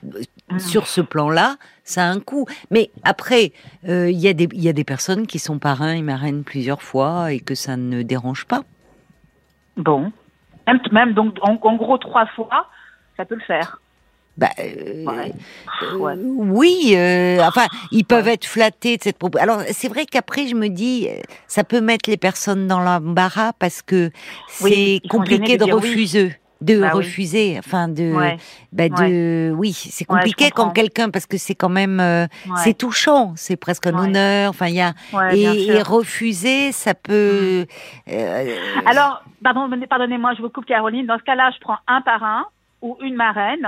Mm. 0.52 0.60
sur 0.60 0.88
ce 0.88 1.02
plan-là, 1.02 1.58
ça 1.84 2.04
a 2.04 2.10
un 2.10 2.20
coût. 2.20 2.46
Mais 2.72 2.90
après, 3.04 3.52
euh, 3.88 4.10
il 4.10 4.18
y, 4.20 4.28
a 4.28 4.34
des- 4.34 4.50
il 4.54 4.62
y 4.62 4.70
a 4.70 4.74
des 4.74 4.84
personnes 4.84 5.28
qui 5.28 5.40
sont 5.40 5.60
parrains 5.60 5.94
et 5.94 6.02
marraines 6.02 6.44
plusieurs 6.44 6.82
fois 6.82 7.32
et 7.32 7.40
que 7.40 7.56
ça 7.56 7.78
ne 7.78 8.02
dérange 8.04 8.46
pas. 8.46 8.62
Bon. 9.78 10.12
Même, 10.68 10.80
même 10.92 11.14
donc, 11.14 11.38
en, 11.42 11.58
en 11.62 11.76
gros, 11.76 11.98
trois 11.98 12.26
fois, 12.28 12.68
ça 13.18 13.26
peut 13.26 13.36
le 13.36 13.42
faire. 13.42 13.80
Bah, 14.38 14.48
euh, 14.60 15.06
Ouais. 15.06 15.34
euh, 15.84 15.98
Ouais. 15.98 16.14
Oui, 16.18 16.94
euh, 16.96 17.42
enfin, 17.46 17.66
ils 17.92 18.06
peuvent 18.06 18.28
être 18.30 18.46
flattés 18.46 18.96
de 18.98 19.04
cette 19.04 19.18
propos. 19.18 19.38
Alors, 19.40 19.62
c'est 19.72 19.90
vrai 19.90 20.06
qu'après, 20.06 20.48
je 20.48 20.56
me 20.56 20.70
dis, 20.70 21.08
ça 21.48 21.64
peut 21.66 21.82
mettre 21.82 22.10
les 22.10 22.16
personnes 22.18 22.66
dans 22.68 22.80
l'embarras 22.80 23.52
parce 23.60 23.82
que 23.82 24.10
c'est 24.48 24.64
Oui, 24.70 25.02
compliqué 25.10 25.58
de, 25.58 25.66
oui. 25.66 26.32
De 26.62 26.80
Bah 26.80 26.90
oui. 26.94 26.98
refuser, 26.98 27.56
enfin 27.58 27.88
de, 27.88 28.14
Ouais. 28.16 28.38
bah 28.72 28.88
de, 28.88 29.52
oui, 29.56 29.74
c'est 29.74 30.08
Ouais, 30.08 30.18
compliqué 30.18 30.52
quand 30.52 30.66
comprends. 30.66 30.74
quelqu'un 30.74 31.10
parce 31.10 31.26
que 31.26 31.38
c'est 31.38 31.56
quand 31.56 31.70
même, 31.70 32.00
euh, 32.00 32.28
Ouais. 32.48 32.52
c'est 32.58 32.76
touchant, 32.78 33.34
c'est 33.36 33.56
presque 33.58 33.88
un 33.88 33.94
Ouais. 33.96 34.02
honneur. 34.08 34.52
Enfin, 34.52 34.68
il 34.68 34.76
y 34.76 34.82
a 34.82 34.94
Ouais, 35.12 35.40
et. 35.40 35.80
Mm. 35.80 35.82
refuser, 35.82 36.72
ça 36.72 36.94
peut. 36.94 37.66
euh, 38.10 38.56
Alors, 38.86 39.24
pardon, 39.44 39.68
pardonnez-moi, 39.90 40.34
je 40.38 40.44
vous 40.44 40.50
coupe 40.50 40.66
Caroline. 40.66 41.08
Dans 41.08 41.18
ce 41.18 41.24
cas-là, 41.24 41.50
je 41.56 41.60
prends 41.62 41.78
un 41.88 42.02
parrain 42.02 42.46
ou 42.84 42.96
une 43.02 43.16
marraine, 43.16 43.68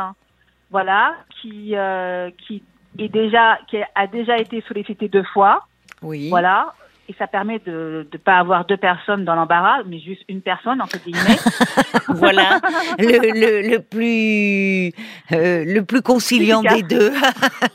voilà, 0.69 1.15
qui 1.41 1.75
euh, 1.75 2.29
qui 2.45 2.61
est 2.99 3.09
déjà 3.09 3.57
qui 3.69 3.77
a 3.95 4.05
déjà 4.07 4.37
été 4.37 4.63
sollicité 4.67 5.07
deux 5.07 5.23
fois, 5.33 5.65
oui. 6.03 6.29
voilà, 6.29 6.73
et 7.09 7.13
ça 7.19 7.27
permet 7.27 7.59
de 7.59 8.07
ne 8.11 8.17
pas 8.17 8.37
avoir 8.37 8.65
deux 8.65 8.77
personnes 8.77 9.25
dans 9.25 9.35
l'embarras, 9.35 9.83
mais 9.85 9.99
juste 9.99 10.21
une 10.29 10.41
personne 10.41 10.81
entre 10.81 10.97
guillemets. 11.03 11.37
voilà 12.07 12.59
le, 12.97 13.31
le, 13.33 13.69
le 13.69 13.79
plus 13.79 14.93
euh, 15.35 15.65
le 15.65 15.81
plus 15.83 16.01
conciliant 16.01 16.61
des 16.61 16.81
deux. 16.83 17.11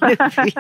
Plus- 0.01 0.53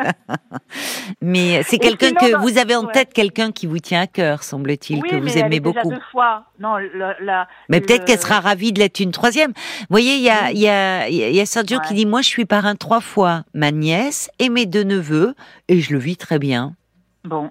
Mais 1.22 1.62
c'est 1.64 1.78
quelqu'un 1.78 2.12
que 2.12 2.32
dans- 2.32 2.40
vous 2.40 2.58
avez 2.58 2.74
en 2.76 2.84
ouais. 2.84 2.92
tête, 2.92 3.12
quelqu'un 3.12 3.52
qui 3.52 3.66
vous 3.66 3.78
tient 3.78 4.02
à 4.02 4.06
cœur, 4.06 4.42
semble-t-il, 4.42 5.00
oui, 5.02 5.08
que 5.08 5.14
mais 5.16 5.20
vous 5.22 5.28
elle 5.38 5.46
aimez 5.46 5.60
déjà 5.60 5.80
beaucoup. 5.82 5.94
deux 5.94 6.00
fois. 6.12 6.44
Non, 6.60 6.76
le- 6.76 7.14
la- 7.20 7.48
Mais 7.68 7.80
peut-être 7.80 8.00
le- 8.00 8.04
qu'elle 8.06 8.18
sera 8.20 8.40
ravie 8.40 8.72
de 8.72 8.78
l'être 8.80 9.00
une 9.00 9.12
troisième. 9.12 9.52
Vous 9.52 9.86
voyez, 9.90 10.14
il 10.16 10.22
y 10.22 10.30
a, 10.30 10.44
Oui. 10.46 10.50
il 10.54 10.60
y 10.60 10.68
a, 10.68 11.08
il 11.08 11.34
y 11.34 11.40
a 11.40 11.46
Sergio 11.46 11.78
Ouais. 11.78 11.84
qui 11.86 11.94
dit, 11.94 12.06
moi, 12.06 12.20
je 12.22 12.28
suis 12.28 12.44
parrain 12.44 12.74
trois 12.76 13.00
fois, 13.00 13.44
ma 13.54 13.70
nièce 13.70 14.30
et 14.38 14.48
mes 14.48 14.66
deux 14.66 14.84
neveux, 14.84 15.34
et 15.68 15.80
je 15.80 15.92
le 15.92 15.98
vis 15.98 16.16
très 16.16 16.38
bien. 16.38 16.74
Bon. 17.24 17.50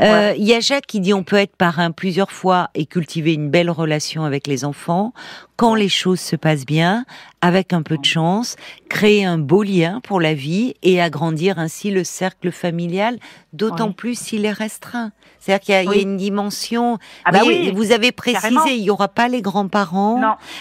Euh, 0.00 0.34
Il 0.36 0.44
y 0.44 0.54
a 0.54 0.60
Jacques 0.60 0.86
qui 0.86 1.00
dit 1.00 1.14
on 1.14 1.22
peut 1.22 1.36
être 1.36 1.56
parrain 1.56 1.90
plusieurs 1.90 2.30
fois 2.30 2.70
et 2.74 2.86
cultiver 2.86 3.34
une 3.34 3.50
belle 3.50 3.70
relation 3.70 4.24
avec 4.24 4.46
les 4.46 4.64
enfants 4.64 5.12
quand 5.56 5.74
les 5.74 5.88
choses 5.88 6.20
se 6.20 6.36
passent 6.36 6.66
bien, 6.66 7.04
avec 7.40 7.72
un 7.72 7.82
peu 7.82 7.96
de 7.96 8.04
chance, 8.04 8.56
créer 8.88 9.24
un 9.24 9.38
beau 9.38 9.62
lien 9.62 10.00
pour 10.02 10.20
la 10.20 10.34
vie 10.34 10.74
et 10.82 11.00
agrandir 11.00 11.58
ainsi 11.58 11.90
le 11.90 12.02
cercle 12.04 12.50
familial, 12.50 13.18
d'autant 13.52 13.88
Oui. 13.88 13.94
plus 13.94 14.18
s'il 14.18 14.44
est 14.44 14.52
restreint. 14.52 15.12
C'est-à-dire 15.38 15.64
qu'il 15.64 15.74
y, 15.74 15.78
a- 15.78 15.82
il 15.82 15.86
y 15.86 15.88
a 15.88 15.90
Oui. 15.92 16.02
une 16.02 16.16
dimension. 16.16 16.98
Ah 17.24 17.30
bah 17.30 17.40
oui, 17.46 17.70
vous 17.72 17.92
avez 17.92 18.10
précisé, 18.10 18.40
carrément. 18.40 18.64
il 18.66 18.82
y 18.82 18.90
aura 18.90 19.06
pas 19.08 19.28
les 19.28 19.42
grands-parents. 19.42 20.20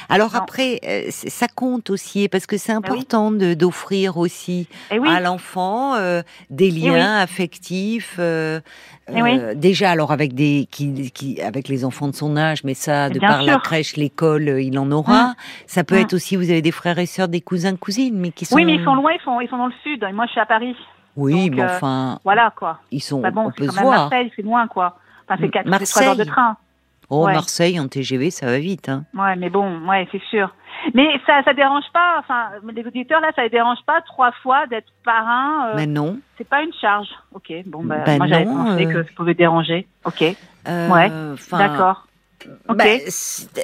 Alors 0.09 0.33
non. 0.33 0.39
après, 0.39 0.79
euh, 0.85 1.07
ça 1.09 1.47
compte 1.47 1.89
aussi 1.89 2.29
parce 2.29 2.45
que 2.45 2.57
c'est 2.57 2.71
oui. 2.73 2.77
important 2.77 3.31
d'offrir 3.31 4.17
aussi 4.17 4.67
oui. 4.91 5.09
à 5.09 5.19
l'enfant 5.21 5.95
euh, 5.95 6.21
des 6.51 6.71
oui. 6.71 6.81
liens 6.81 7.17
affectifs. 7.17 8.15
euh, 8.19 8.59
Eh 9.11 9.21
oui. 9.23 9.39
euh, 9.39 9.55
déjà, 9.55 9.91
alors 9.91 10.11
avec 10.11 10.35
des 10.35 10.67
qui, 10.71 11.11
qui 11.11 11.41
avec 11.41 11.67
les 11.67 11.83
enfants 11.83 12.07
de 12.07 12.15
son 12.15 12.37
âge, 12.37 12.63
mais 12.63 12.73
ça, 12.75 13.09
de 13.09 13.17
Bien 13.19 13.27
par 13.29 13.41
la 13.43 13.57
crèche, 13.59 13.97
l'école, 13.97 14.59
il 14.61 14.77
en 14.77 14.84
aura. 14.91 15.33
Ça 15.67 15.83
peut 15.83 15.95
Mm. 15.95 15.99
être 15.99 16.13
aussi, 16.13 16.35
vous 16.35 16.49
avez 16.49 16.61
des 16.61 16.71
frères 16.71 16.99
et 16.99 17.05
sœurs, 17.05 17.27
des 17.27 17.41
cousins, 17.41 17.75
cousines, 17.75 18.17
mais 18.17 18.31
qui 18.31 18.45
sont. 18.45 18.55
Oui, 18.55 18.65
mais 18.65 18.75
ils 18.75 18.83
sont 18.83 18.95
loin, 18.95 19.11
ils 19.13 19.21
sont, 19.23 19.39
ils 19.41 19.49
sont 19.49 19.57
dans 19.57 19.67
le 19.67 19.73
sud. 19.83 20.03
Et 20.07 20.11
moi, 20.13 20.25
je 20.25 20.31
suis 20.31 20.41
à 20.41 20.45
Paris. 20.45 20.75
Oui, 21.15 21.49
Donc, 21.49 21.57
mais 21.57 21.63
euh, 21.63 21.75
enfin, 21.75 22.19
Voilà, 22.25 22.51
quoi. 22.55 22.79
ils 22.91 22.99
sont. 22.99 23.21
Bah 23.21 23.31
bon, 23.31 23.43
on 23.47 23.51
peut 23.51 23.65
quand 23.65 23.71
se 23.71 23.75
même 23.77 23.85
voir. 23.85 23.99
Marseille, 24.09 24.31
c'est 24.35 24.41
loin, 24.41 24.67
quoi. 24.67 24.97
Enfin, 25.27 25.37
c'est 25.41 25.49
4 25.49 25.65
Marseille. 25.67 26.07
heures 26.07 26.15
de 26.15 26.23
train. 26.25 26.57
Oh, 27.09 27.25
Ouais. 27.27 27.33
Marseille 27.33 27.79
en 27.79 27.87
TGV, 27.87 28.31
ça 28.31 28.47
va 28.47 28.57
vite. 28.57 28.89
Hein. 28.89 29.03
Ouais, 29.13 29.35
mais 29.35 29.49
bon, 29.51 29.87
ouais, 29.87 30.07
c'est 30.11 30.21
sûr. 30.29 30.49
Mais 30.95 31.07
ça, 31.27 31.41
ça 31.45 31.53
dérange 31.53 31.83
pas. 31.93 32.15
Enfin, 32.19 32.47
les 32.73 32.83
auditeurs 32.85 33.21
là, 33.21 33.29
ça 33.35 33.43
les 33.43 33.49
dérange 33.49 33.77
pas 33.85 34.01
trois 34.01 34.31
fois 34.43 34.65
d'être 34.67 34.87
parrain. 35.05 35.69
euh, 35.69 35.73
Mais 35.75 35.85
non. 35.85 36.17
c'est 36.37 36.49
pas 36.49 36.63
une 36.63 36.73
charge. 36.73 37.07
Ok. 37.33 37.53
Bon, 37.67 37.83
bah, 37.83 37.97
Ben 38.05 38.17
moi 38.17 38.27
j'avais 38.27 38.45
pensé 38.45 38.85
euh. 38.87 38.91
que 38.93 39.03
ça 39.03 39.09
pouvait 39.15 39.35
déranger. 39.35 39.87
Ok. 40.03 40.23
Euh, 40.67 40.89
Ouais, 40.89 41.11
D'accord. 41.51 42.07
Bah, 42.69 42.85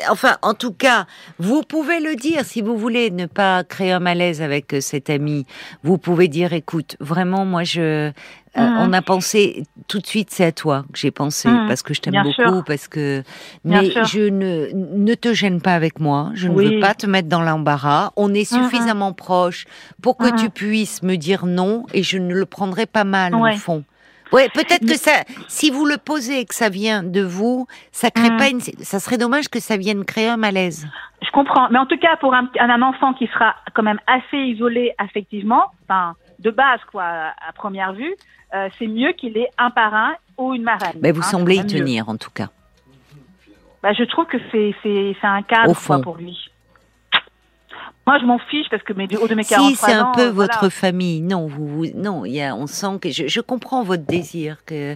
enfin, 0.09 0.37
en 0.41 0.53
tout 0.53 0.73
cas, 0.73 1.05
vous 1.39 1.61
pouvez 1.63 1.99
le 1.99 2.15
dire 2.15 2.45
si 2.45 2.61
vous 2.61 2.77
voulez 2.77 3.11
ne 3.11 3.25
pas 3.25 3.63
créer 3.63 3.91
un 3.91 3.99
malaise 3.99 4.41
avec 4.41 4.73
euh, 4.73 4.81
cet 4.81 5.09
ami. 5.09 5.45
Vous 5.83 5.97
pouvez 5.97 6.27
dire, 6.27 6.53
écoute, 6.53 6.95
vraiment, 6.99 7.45
moi, 7.45 7.63
je, 7.63 7.81
euh, 7.81 8.11
Mhm. 8.57 8.75
on 8.79 8.93
a 8.93 9.01
pensé 9.01 9.63
tout 9.87 9.99
de 9.99 10.07
suite, 10.07 10.29
c'est 10.31 10.45
à 10.45 10.51
toi 10.51 10.83
que 10.91 10.99
j'ai 10.99 11.11
pensé 11.11 11.47
Mhm. 11.49 11.67
parce 11.67 11.81
que 11.83 11.93
je 11.93 12.01
t'aime 12.01 12.21
beaucoup, 12.23 12.33
sûr. 12.41 12.63
parce 12.65 12.87
que. 12.87 13.23
Mais 13.63 13.91
je 14.05 14.21
ne 14.29 14.69
ne 14.73 15.13
te 15.15 15.33
gêne 15.33 15.61
pas 15.61 15.73
avec 15.73 15.99
moi. 15.99 16.31
Je 16.35 16.47
ne 16.47 16.53
Oui. 16.55 16.65
veux 16.75 16.79
pas 16.79 16.93
te 16.93 17.05
mettre 17.07 17.27
dans 17.29 17.41
l'embarras. 17.41 18.11
On 18.17 18.33
est 18.33 18.51
Mhm. 18.51 18.63
suffisamment 18.63 19.13
proches 19.13 19.65
pour 20.01 20.17
que 20.17 20.29
tu 20.35 20.49
puisses 20.49 21.01
me 21.03 21.15
dire 21.15 21.45
non 21.45 21.85
et 21.93 22.03
je 22.03 22.17
ne 22.17 22.33
le 22.33 22.45
prendrai 22.45 22.85
pas 22.85 23.03
mal 23.05 23.35
Ouais. 23.35 23.53
au 23.53 23.57
fond. 23.57 23.83
Ouais, 24.31 24.47
peut-être 24.49 24.85
que 24.85 24.95
ça, 24.95 25.23
si 25.47 25.71
vous 25.71 25.85
le 25.85 25.97
posez 25.97 26.39
et 26.39 26.45
que 26.45 26.55
ça 26.55 26.69
vient 26.69 27.03
de 27.03 27.21
vous, 27.21 27.67
ça 27.91 28.11
crée 28.11 28.29
pas 28.37 28.49
une, 28.49 28.61
ça 28.61 28.99
serait 28.99 29.17
dommage 29.17 29.49
que 29.49 29.59
ça 29.59 29.77
vienne 29.77 30.05
créer 30.05 30.29
un 30.29 30.37
malaise. 30.37 30.87
Je 31.21 31.29
comprends. 31.31 31.69
Mais 31.69 31.79
en 31.79 31.85
tout 31.85 31.97
cas, 31.97 32.15
pour 32.17 32.33
un, 32.33 32.49
un, 32.59 32.81
enfant 32.81 33.13
qui 33.13 33.27
sera 33.27 33.55
quand 33.73 33.83
même 33.83 33.99
assez 34.07 34.37
isolé 34.37 34.93
affectivement, 34.97 35.65
enfin, 35.83 36.15
de 36.39 36.49
base, 36.49 36.79
quoi, 36.91 37.03
à 37.03 37.51
première 37.53 37.93
vue, 37.93 38.15
euh, 38.53 38.69
c'est 38.79 38.87
mieux 38.87 39.11
qu'il 39.13 39.37
ait 39.37 39.49
un 39.57 39.69
parrain 39.69 40.13
ou 40.37 40.53
une 40.53 40.63
marraine. 40.63 40.97
Mais 41.01 41.11
vous 41.11 41.21
hein, 41.21 41.25
semblez 41.25 41.55
y 41.55 41.59
mieux. 41.59 41.67
tenir, 41.67 42.09
en 42.09 42.17
tout 42.17 42.31
cas. 42.31 42.47
Bah, 43.83 43.93
je 43.93 44.03
trouve 44.03 44.25
que 44.25 44.37
c'est 44.51 44.75
c'est 44.83 45.15
c'est 45.19 45.27
un 45.27 45.41
cadre 45.41 45.71
Au 45.71 45.73
fond. 45.73 45.95
quoi, 45.95 46.03
pour 46.03 46.17
lui. 46.17 46.50
Moi, 48.07 48.17
je 48.19 48.25
m'en 48.25 48.39
fiche 48.39 48.67
parce 48.69 48.81
que 48.83 48.93
mes 48.93 49.07
haut 49.17 49.27
de 49.27 49.35
mes 49.35 49.43
43 49.43 49.69
Si 49.69 49.75
c'est 49.75 49.93
un 49.93 50.05
ans, 50.05 50.11
peu 50.11 50.21
euh, 50.27 50.31
votre 50.31 50.57
voilà. 50.59 50.69
famille, 50.71 51.21
non, 51.21 51.47
vous, 51.47 51.67
vous- 51.67 51.85
non, 51.95 52.25
il 52.25 52.33
y 52.33 52.41
a, 52.41 52.55
on 52.55 52.65
sent 52.67 52.99
que 53.01 53.09
je, 53.11 53.27
je 53.27 53.41
comprends 53.41 53.83
votre 53.83 54.05
désir 54.05 54.57
que 54.65 54.95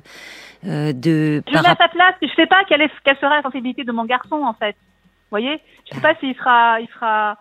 euh, 0.65 0.91
de 0.93 1.43
Je 1.47 1.53
par 1.53 1.61
mets 1.63 1.69
à 1.69 1.75
sa 1.75 1.87
place. 1.89 2.15
Je 2.21 2.27
sais 2.35 2.47
pas 2.47 2.63
quelle, 2.67 2.81
est, 2.81 2.91
quelle 3.03 3.17
sera 3.17 3.35
la 3.37 3.41
sensibilité 3.43 3.83
de 3.83 3.91
mon 3.91 4.05
garçon 4.05 4.37
en 4.43 4.53
fait. 4.53 4.75
Vous 4.75 5.29
voyez? 5.39 5.59
Je 5.89 5.95
sais 5.95 6.01
pas 6.01 6.15
s'il 6.15 6.35
sera, 6.35 6.79
il 6.81 6.87
sera, 6.95 7.37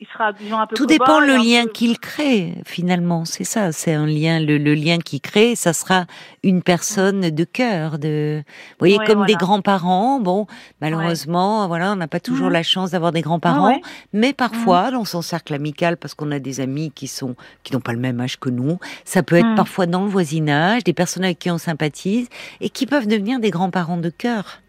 il 0.00 0.06
sera 0.12 0.28
un 0.28 0.66
peu. 0.66 0.74
Tout 0.76 0.86
dépend 0.86 1.20
le 1.20 1.36
lien 1.36 1.64
peu- 1.64 1.70
qu'il 1.72 1.98
crée, 1.98 2.54
finalement. 2.66 3.24
C'est 3.24 3.44
ça, 3.44 3.72
c'est 3.72 3.92
un 3.94 4.06
lien. 4.06 4.40
Le, 4.40 4.58
le 4.58 4.74
lien 4.74 4.98
qu'il 4.98 5.20
crée, 5.20 5.54
ça 5.56 5.72
sera 5.72 6.06
une 6.42 6.62
personne 6.62 7.30
de 7.30 7.44
cœur. 7.44 7.98
De, 7.98 8.42
vous 8.46 8.76
voyez, 8.78 8.98
Ouais, 8.98 9.06
comme 9.06 9.26
des 9.26 9.34
grands-parents. 9.34 10.20
Bon, 10.20 10.46
malheureusement, 10.80 11.66
voilà, 11.68 11.92
on 11.92 11.96
n'a 11.96 12.08
pas 12.08 12.20
toujours 12.20 12.46
Mhm. 12.46 12.52
la 12.52 12.62
chance 12.62 12.90
d'avoir 12.92 13.12
des 13.12 13.20
grands-parents, 13.22 13.66
Ah 13.66 13.74
ouais. 13.76 13.80
mais 14.12 14.32
parfois, 14.32 14.90
dans 14.90 15.04
son 15.04 15.22
cercle 15.22 15.54
amical, 15.54 15.96
parce 15.96 16.14
qu'on 16.14 16.30
a 16.32 16.38
des 16.38 16.60
amis 16.60 16.90
qui 16.94 17.06
sont 17.06 17.34
qui 17.62 17.72
n'ont 17.72 17.80
pas 17.80 17.92
le 17.92 17.98
même 18.00 18.20
âge 18.20 18.38
que 18.38 18.50
nous, 18.50 18.78
ça 19.04 19.22
peut 19.22 19.36
être 19.36 19.46
Mhm. 19.46 19.54
parfois 19.56 19.86
dans 19.86 20.02
le 20.04 20.10
voisinage, 20.10 20.84
des 20.84 20.92
personnes 20.92 21.24
avec 21.24 21.38
qui 21.38 21.50
on 21.50 21.58
sympathise 21.58 22.28
et 22.60 22.70
qui 22.70 22.86
peuvent 22.86 23.06
devenir 23.06 23.40
des 23.40 23.50
grands-parents 23.50 23.96
de 23.98 24.10
cœur. 24.10 24.60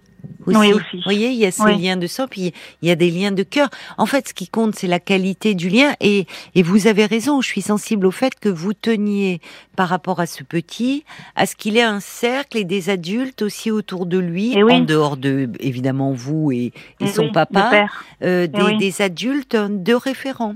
Aussi. 0.45 0.57
Oui, 0.57 0.73
aussi. 0.73 0.83
Vous 0.97 1.01
voyez, 1.03 1.29
il 1.29 1.35
y 1.38 1.45
a 1.45 1.51
ces 1.51 1.61
Oui. 1.63 1.77
liens 1.81 1.97
de 1.97 2.07
sang, 2.07 2.25
puis 2.27 2.53
il 2.81 2.88
y 2.88 2.91
a 2.91 2.95
des 2.95 3.11
liens 3.11 3.31
de 3.31 3.43
cœur. 3.43 3.69
En 3.97 4.05
fait, 4.05 4.29
ce 4.29 4.33
qui 4.33 4.47
compte, 4.47 4.73
c'est 4.75 4.88
la 4.88 4.99
qualité 4.99 5.53
du 5.53 5.69
lien. 5.69 5.93
Et, 5.99 6.25
et 6.55 6.63
vous 6.63 6.88
avez 6.88 7.05
raison, 7.05 7.41
je 7.41 7.47
suis 7.47 7.61
sensible 7.61 8.05
au 8.07 8.11
fait 8.11 8.33
que 8.39 8.49
vous 8.49 8.73
teniez, 8.73 9.41
par 9.75 9.89
rapport 9.89 10.19
à 10.19 10.25
ce 10.25 10.43
petit, 10.43 11.03
à 11.35 11.45
ce 11.45 11.55
qu'il 11.55 11.77
ait 11.77 11.81
un 11.83 11.99
cercle 11.99 12.57
et 12.57 12.63
des 12.63 12.89
adultes 12.89 13.41
aussi 13.43 13.69
autour 13.69 14.05
de 14.05 14.17
lui, 14.17 14.53
Eh 14.55 14.63
oui. 14.63 14.73
en 14.73 14.79
dehors 14.79 15.17
de, 15.17 15.49
évidemment, 15.59 16.13
vous 16.13 16.51
et, 16.51 16.57
et 16.57 16.73
Eh 17.01 17.07
son 17.07 17.23
oui, 17.25 17.31
papa, 17.31 17.85
euh, 18.23 18.47
des, 18.47 18.61
oui. 18.61 18.77
des 18.77 19.01
adultes 19.01 19.55
de 19.55 19.93
référents. 19.93 20.55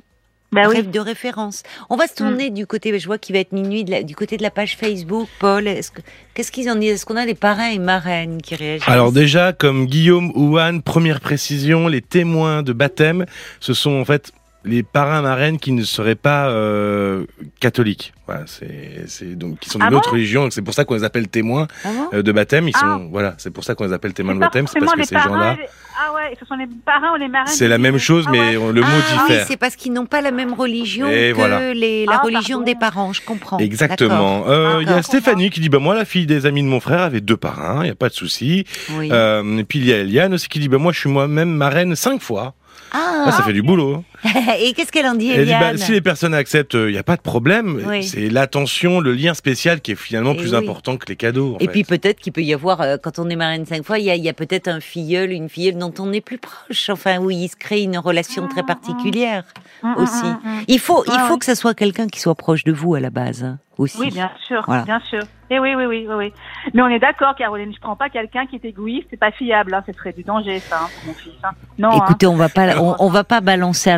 Bah 0.54 0.64
oui. 0.68 0.76
Bref, 0.76 0.88
de 0.92 1.00
référence. 1.00 1.64
On 1.90 1.96
va 1.96 2.08
se 2.08 2.14
tourner 2.16 2.50
du 2.50 2.66
côté, 2.68 2.98
je 3.00 3.06
vois 3.06 3.18
qu'il 3.18 3.34
va 3.34 3.40
être 3.40 3.52
minuit, 3.52 3.84
de 3.84 3.92
la- 3.92 4.04
du 4.04 4.16
côté 4.16 4.38
de 4.38 4.44
la 4.44 4.52
page 4.52 4.78
Facebook. 4.78 5.28
Paul, 5.40 5.68
est-ce 5.68 5.92
que- 5.92 6.02
qu'est-ce 6.34 6.52
qu'ils 6.52 6.70
en 6.70 6.76
disent? 6.76 6.94
Est-ce 6.94 7.06
qu'on 7.06 7.16
a 7.18 7.26
des 7.26 7.34
parrains 7.36 7.70
et 7.72 7.80
marraines 7.80 8.42
qui 8.42 8.56
réagissent? 8.56 8.88
Alors 8.88 9.12
déjà, 9.12 9.54
comme 9.54 9.86
Guillaume 9.86 10.32
ou 10.36 10.58
Anne, 10.58 10.82
première 10.82 11.20
précision, 11.20 11.88
les 11.88 12.02
témoins 12.02 12.64
de 12.64 12.74
baptême, 12.74 13.26
ce 13.60 13.74
sont 13.74 13.92
en 14.00 14.06
fait 14.06 14.32
les 14.66 14.82
parrains 14.84 15.22
marraines 15.22 15.60
qui 15.60 15.72
ne 15.74 15.84
seraient 15.84 16.16
pas 16.16 16.48
euh, 16.50 17.26
catholiques. 17.60 18.14
Voilà, 18.26 18.44
c'est 18.48 19.36
donc 19.36 19.60
qui 19.60 19.70
sont 19.70 19.78
Ah 19.82 19.86
d'une 19.86 19.92
bon 19.92 19.98
autre 19.98 20.12
religion. 20.14 20.50
C'est 20.52 20.62
pour 20.62 20.74
ça 20.74 20.86
qu'on 20.86 20.94
les 20.96 21.04
appelle 21.04 21.28
témoins 21.28 21.68
Ah 21.84 21.90
bon 21.94 22.18
euh, 22.18 22.22
de 22.24 22.32
baptême. 22.32 22.70
Ils 22.70 22.74
Ah. 22.76 22.80
sont 22.80 23.10
voilà, 23.12 23.36
c'est 23.38 23.52
pour 23.52 23.66
ça 23.66 23.76
qu'on 23.76 23.84
les 23.86 23.92
appelle 23.92 24.14
témoins 24.14 24.36
de 24.36 24.40
baptême. 24.40 24.66
C'est 24.68 24.80
parce 24.80 24.94
que 24.94 25.04
ces 25.04 25.16
gens-là, 25.20 25.56
les- 25.60 25.66
Ah 26.00 26.14
ouais, 26.16 26.38
ce 26.40 26.46
sont 26.46 26.56
les 26.56 26.68
parrains 26.86 27.14
ou 27.14 27.18
les 27.18 27.28
marraines. 27.28 27.48
c'est 27.54 27.68
la 27.68 27.78
même 27.78 27.98
chose, 27.98 28.24
Ah 28.28 28.32
mais 28.32 28.56
ouais. 28.56 28.72
le 28.72 28.82
mot 28.82 28.88
oui, 28.88 29.18
diffère. 29.28 29.46
c'est 29.48 29.58
parce 29.58 29.76
qu'ils 29.76 29.92
n'ont 29.92 30.06
pas 30.06 30.22
la 30.22 30.32
même 30.32 30.54
religion 30.54 31.10
Et 31.10 31.32
que 31.32 31.36
voilà. 31.36 31.74
les, 31.74 32.06
la 32.06 32.14
Ah, 32.20 32.22
religion 32.24 32.60
pardon. 32.60 32.72
des 32.72 32.76
parents, 32.76 33.12
je 33.14 33.22
comprends. 33.22 33.58
Exactement. 33.60 34.46
Euh, 34.48 34.80
Il 34.82 34.88
y 34.88 34.92
a. 34.92 35.02
Stéphanie 35.04 35.50
qui 35.50 35.60
dit 35.60 35.68
bah 35.70 35.80
moi 35.80 35.94
la 35.94 36.06
fille 36.06 36.26
des 36.26 36.46
amis 36.46 36.64
de 36.64 36.68
mon 36.68 36.80
frère 36.80 37.02
avait 37.02 37.20
deux 37.22 37.36
parrains, 37.38 37.84
il 37.84 37.88
y 37.88 37.92
a 37.92 37.96
pas 37.96 38.08
de 38.10 38.14
souci. 38.14 38.66
Oui. 38.94 39.10
Euh, 39.12 39.58
et 39.58 39.64
puis 39.66 39.80
il 39.80 39.86
y 39.86 39.92
a 39.94 39.98
Eliane 39.98 40.34
aussi 40.34 40.48
qui 40.48 40.60
dit 40.60 40.70
bah 40.70 40.78
moi 40.78 40.94
je 40.94 41.00
suis 41.00 41.10
moi-même 41.10 41.50
marraine 41.52 41.96
cinq 41.98 42.22
fois. 42.22 42.54
Ah, 42.94 43.26
Ah, 43.28 43.32
ça 43.32 43.44
fait 43.44 43.54
du 43.54 43.62
boulot. 43.64 44.04
et 44.60 44.74
qu'est-ce 44.74 44.92
qu'elle 44.92 45.06
en 45.08 45.16
dit, 45.16 45.32
Elle 45.32 45.46
dit, 45.46 45.52
bah, 45.52 45.58
Eliane 45.60 45.78
si 45.78 45.92
les 45.92 46.02
personnes 46.02 46.34
acceptent, 46.34 46.74
il 46.76 46.88
n'y 46.92 46.98
a 46.98 47.04
pas 47.04 47.16
de 47.18 47.22
problème. 47.22 47.82
Oui. 47.88 48.04
C'est 48.04 48.30
l'attention, 48.30 49.00
le 49.00 49.14
lien 49.14 49.34
spécial 49.34 49.82
qui 49.82 49.92
est 49.92 49.96
finalement 49.96 50.34
Et 50.34 50.38
plus 50.38 50.52
oui. 50.52 50.58
important 50.58 50.98
que 50.98 51.06
les 51.08 51.16
cadeaux. 51.16 51.56
en 51.56 51.58
Et 51.60 51.66
fait. 51.66 51.72
puis 51.72 51.84
peut-être 51.84 52.20
qu'il 52.20 52.34
peut 52.34 52.42
y 52.42 52.54
avoir, 52.54 52.82
euh, 52.82 52.98
quand 53.02 53.20
on 53.20 53.30
est 53.30 53.36
marraine 53.36 53.66
cinq 53.66 53.84
fois, 53.84 54.00
il 54.00 54.06
y 54.06 54.10
a, 54.12 54.16
il 54.16 54.24
y 54.24 54.30
a 54.30 54.34
peut-être 54.34 54.68
un 54.68 54.80
filleul, 54.80 55.32
une 55.32 55.50
filleule 55.50 55.78
dont 55.78 55.94
on 56.00 56.12
est 56.14 56.22
plus 56.22 56.38
proche, 56.38 56.90
enfin 56.90 57.18
où 57.20 57.30
il 57.32 57.48
se 57.50 57.56
crée 57.56 57.82
une 57.82 57.98
relation 57.98 58.48
très 58.48 58.64
particulière 58.64 59.44
Hum, 59.84 59.96
hum, 59.98 60.04
aussi. 60.04 60.24
hum, 60.26 60.40
hum. 60.46 60.64
Il 60.68 60.80
faut, 60.80 61.04
il 61.08 61.20
faut 61.28 61.38
que 61.38 61.46
ça 61.46 61.56
soit 61.56 61.74
quelqu'un 61.74 62.08
qui 62.08 62.20
soit 62.22 62.36
proche 62.36 62.64
de 62.64 62.72
vous 62.72 62.96
à 62.96 63.02
la 63.02 63.10
base 63.10 63.44
hein, 63.44 63.60
aussi. 63.78 63.98
Oui, 64.00 64.12
bien 64.12 64.32
sûr, 64.48 64.64
Voilà. 64.66 64.84
bien 64.84 65.02
sûr. 65.10 65.20
Et 65.50 65.60
oui, 65.60 65.76
oui, 65.76 65.86
oui, 65.86 66.06
oui, 66.08 66.16
oui. 66.18 66.34
Mais 66.74 66.82
on 66.82 66.88
est 66.88 67.00
d'accord, 67.00 67.36
Caroline. 67.36 67.72
Je 67.76 67.80
prends 67.80 67.96
pas 67.98 68.10
quelqu'un 68.10 68.46
qui 68.48 68.56
est 68.56 68.66
égoïste, 68.66 69.08
c'est 69.12 69.20
pas 69.20 69.32
fiable. 69.32 69.74
Hein. 69.74 69.84
Ce 69.86 69.92
serait 69.94 70.14
du 70.14 70.24
danger, 70.24 70.60
ça, 70.60 70.80
hein, 70.84 70.88
pour 70.96 71.08
mon 71.08 71.14
fils. 71.14 71.34
Hein. 71.44 71.50
Non. 71.78 71.90
hein. 71.92 72.00
Écoutez, 72.06 72.26
on 72.26 72.36
va 72.38 72.50
pas, 72.50 72.78
on, 72.80 72.96
on 73.00 73.10
va 73.10 73.24
pas 73.24 73.42
balancer 73.42 73.90
à 73.92 73.98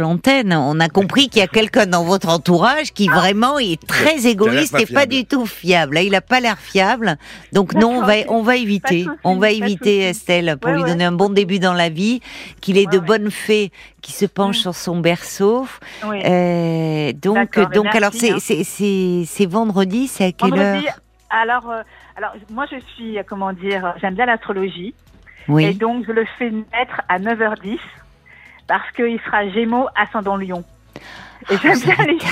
On 0.51 0.79
a 0.79 0.89
compris 0.89 1.29
qu'il 1.29 1.39
y 1.39 1.43
a 1.43 1.48
quelqu'un 1.48 1.86
dans 1.86 2.03
votre 2.03 2.29
entourage 2.29 2.93
qui 2.93 3.07
vraiment 3.07 3.60
est 3.60 3.79
très 3.86 4.25
égoïste 4.27 4.72
pas 4.74 4.81
et 4.81 4.86
pas 4.86 5.05
du 5.05 5.25
tout 5.25 5.45
fiable. 5.45 5.95
Là, 5.95 6.01
il 6.01 6.13
a 6.15 6.22
pas 6.22 6.39
l'air 6.39 6.57
fiable. 6.60 7.17
Donc 7.53 7.74
non, 7.74 7.98
on 7.98 8.01
va, 8.03 8.13
on 8.29 8.41
va 8.41 8.55
éviter. 8.55 9.05
On 9.24 9.38
va 9.38 9.51
éviter. 9.51 10.00
Estelle 10.10 10.57
pour 10.60 10.72
Ouais, 10.72 10.77
lui 10.77 10.84
ouais. 10.84 10.89
donner 10.89 11.05
un 11.05 11.12
bon 11.12 11.29
début 11.29 11.60
dans 11.60 11.74
la 11.74 11.89
vie, 11.89 12.22
qu'il 12.62 12.77
ait 12.77 12.86
Ouais, 12.88 12.93
de 12.93 13.00
bonnes 13.00 13.31
fées 13.31 13.72
qui 14.01 14.12
se 14.12 14.25
penchent 14.25 14.57
Mm. 14.60 14.62
sur 14.62 14.75
son 14.75 15.00
berceau. 15.00 15.67
Euh, 16.05 17.12
donc, 17.13 17.60
donc, 17.74 17.86
merci, 17.86 17.98
alors 17.98 18.12
c'est, 18.13 18.31
hein. 18.60 19.24
c'est, 19.27 19.45
vendredi. 19.45 20.07
C'est 20.07 20.25
à 20.25 20.31
quelle 20.31 20.51
Vendredi, 20.51 20.88
heure? 20.88 21.00
alors, 21.29 21.69
euh, 21.72 21.81
alors, 22.15 22.31
moi, 22.51 22.65
je 22.72 22.77
suis, 22.95 23.17
euh, 23.17 23.24
comment 23.27 23.51
dire, 23.53 23.93
j'aime 24.01 24.15
bien 24.15 24.25
l'astrologie. 24.27 24.93
Et 25.60 25.74
donc, 25.74 26.05
je 26.07 26.12
le 26.12 26.25
fais 26.39 26.50
naître 26.51 27.01
à 27.10 27.19
9h10 27.19 27.77
parce 28.67 28.89
qu'il 28.95 29.19
sera 29.25 29.48
Gémeaux 29.50 29.88
ascendant 29.95 30.38
Lion. 30.38 30.63
Et 31.51 31.57
j'aime 31.62 31.79
bien 31.79 31.95
les. 32.07 32.17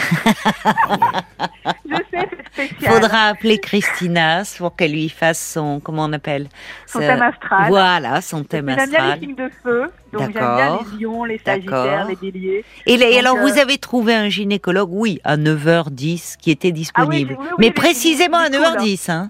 je 1.89 1.95
sais, 1.95 2.29
c'est 2.55 2.67
spécial. 2.69 2.91
Faudra 2.93 3.27
appeler 3.27 3.59
Christina 3.59 4.41
pour 4.57 4.75
qu'elle 4.75 4.91
lui 4.93 5.09
fasse 5.09 5.39
son, 5.53 5.79
comment 5.79 6.05
on 6.05 6.13
appelle 6.13 6.47
Son 6.87 6.99
Ce- 6.99 7.05
thème 7.05 7.21
astral. 7.21 7.67
Voilà, 7.67 8.21
son 8.21 8.43
thème 8.43 8.69
J'aime 8.69 8.89
bien 8.89 8.99
astral. 8.99 9.19
les 9.19 9.25
signes 9.27 9.35
de 9.35 9.49
feu. 9.61 9.91
Donc, 10.11 10.21
j'aime 10.21 10.31
bien 10.55 10.79
les 10.79 10.97
lions, 11.03 11.23
les 11.25 11.37
sagittaires, 11.37 12.07
les 12.07 12.15
béliers. 12.15 12.65
Et, 12.87 12.97
les- 12.97 13.09
Donc, 13.11 13.19
alors, 13.19 13.37
euh, 13.37 13.41
vous 13.41 13.59
avez 13.59 13.77
trouvé 13.77 14.15
un 14.15 14.29
gynécologue, 14.29 14.89
oui, 14.91 15.19
à 15.23 15.37
9h10, 15.37 16.37
qui 16.37 16.49
était 16.49 16.71
disponible. 16.71 17.35
Ah 17.35 17.39
oui, 17.39 17.45
oui, 17.45 17.47
oui, 17.51 17.55
Mais 17.59 17.71
précisément 17.71 18.37
à 18.37 18.45
c'est 18.47 18.57
cool, 18.57 18.65
9h10, 18.65 19.11
hein, 19.11 19.29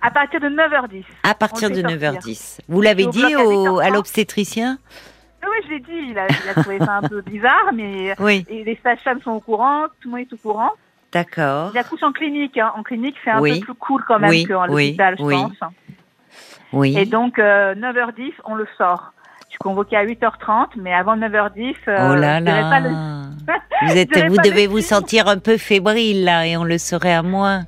À 0.00 0.10
partir 0.12 0.38
de 0.40 0.48
9h10. 0.48 1.02
à 1.24 1.34
partir 1.34 1.70
de 1.70 1.74
fait 1.76 1.80
sortir. 1.82 2.12
9h10. 2.12 2.58
Vous 2.68 2.80
l'avez 2.80 3.06
dit 3.06 3.34
au, 3.36 3.78
8h30. 3.80 3.84
à 3.84 3.90
l'obstétricien? 3.90 4.78
Oui, 5.44 5.50
oui, 5.50 5.66
je 5.66 5.70
l'ai 5.74 5.80
dit. 5.80 6.10
Il 6.10 6.18
a, 6.18 6.26
il 6.28 6.48
a 6.50 6.54
trouvé 6.54 6.78
ça 6.78 6.94
un 6.94 7.02
peu 7.08 7.20
bizarre, 7.22 7.70
mais 7.74 8.14
Oui, 8.18 8.44
et 8.48 8.64
les 8.64 8.78
sages-femmes 8.82 9.20
sont 9.22 9.32
au 9.32 9.40
courant, 9.40 9.84
tout 10.00 10.08
le 10.08 10.16
monde 10.16 10.20
est 10.20 10.32
au 10.32 10.36
courant. 10.38 10.70
d'accord. 11.12 11.70
Il 11.74 11.78
accouche 11.78 12.02
en 12.02 12.12
clinique. 12.12 12.56
Hein. 12.58 12.72
En 12.76 12.82
clinique, 12.82 13.16
c'est 13.24 13.30
un 13.30 13.40
Oui. 13.40 13.60
peu 13.60 13.66
plus 13.66 13.74
cool 13.74 14.04
quand 14.06 14.18
même 14.18 14.30
Oui, 14.30 14.44
qu'en 14.44 14.68
oui, 14.68 14.86
l'hôpital, 14.88 15.16
je 15.18 15.22
pense. 15.24 15.52
Oui. 16.72 16.96
Et 16.98 17.04
donc, 17.06 17.38
euh, 17.38 17.74
9h10, 17.74 18.32
on 18.44 18.54
le 18.54 18.66
sort. 18.76 19.12
Je 19.46 19.50
suis 19.50 19.58
convoquée 19.58 19.96
à 19.96 20.04
8h30, 20.04 20.70
mais 20.76 20.92
avant 20.92 21.16
9h10, 21.16 21.76
euh, 21.86 22.10
oh 22.10 22.14
là 22.16 22.40
là. 22.40 22.70
pas 22.70 22.80
le... 22.80 22.90
Vous, 23.86 23.96
êtes, 23.96 24.16
vous 24.28 24.38
devez 24.38 24.64
le 24.64 24.70
vous 24.70 24.80
sentir 24.80 25.28
un 25.28 25.38
peu 25.38 25.56
fébrile, 25.58 26.24
là, 26.24 26.46
et 26.46 26.56
on 26.56 26.64
le 26.64 26.78
saurait 26.78 27.12
à 27.14 27.22
moins. 27.22 27.64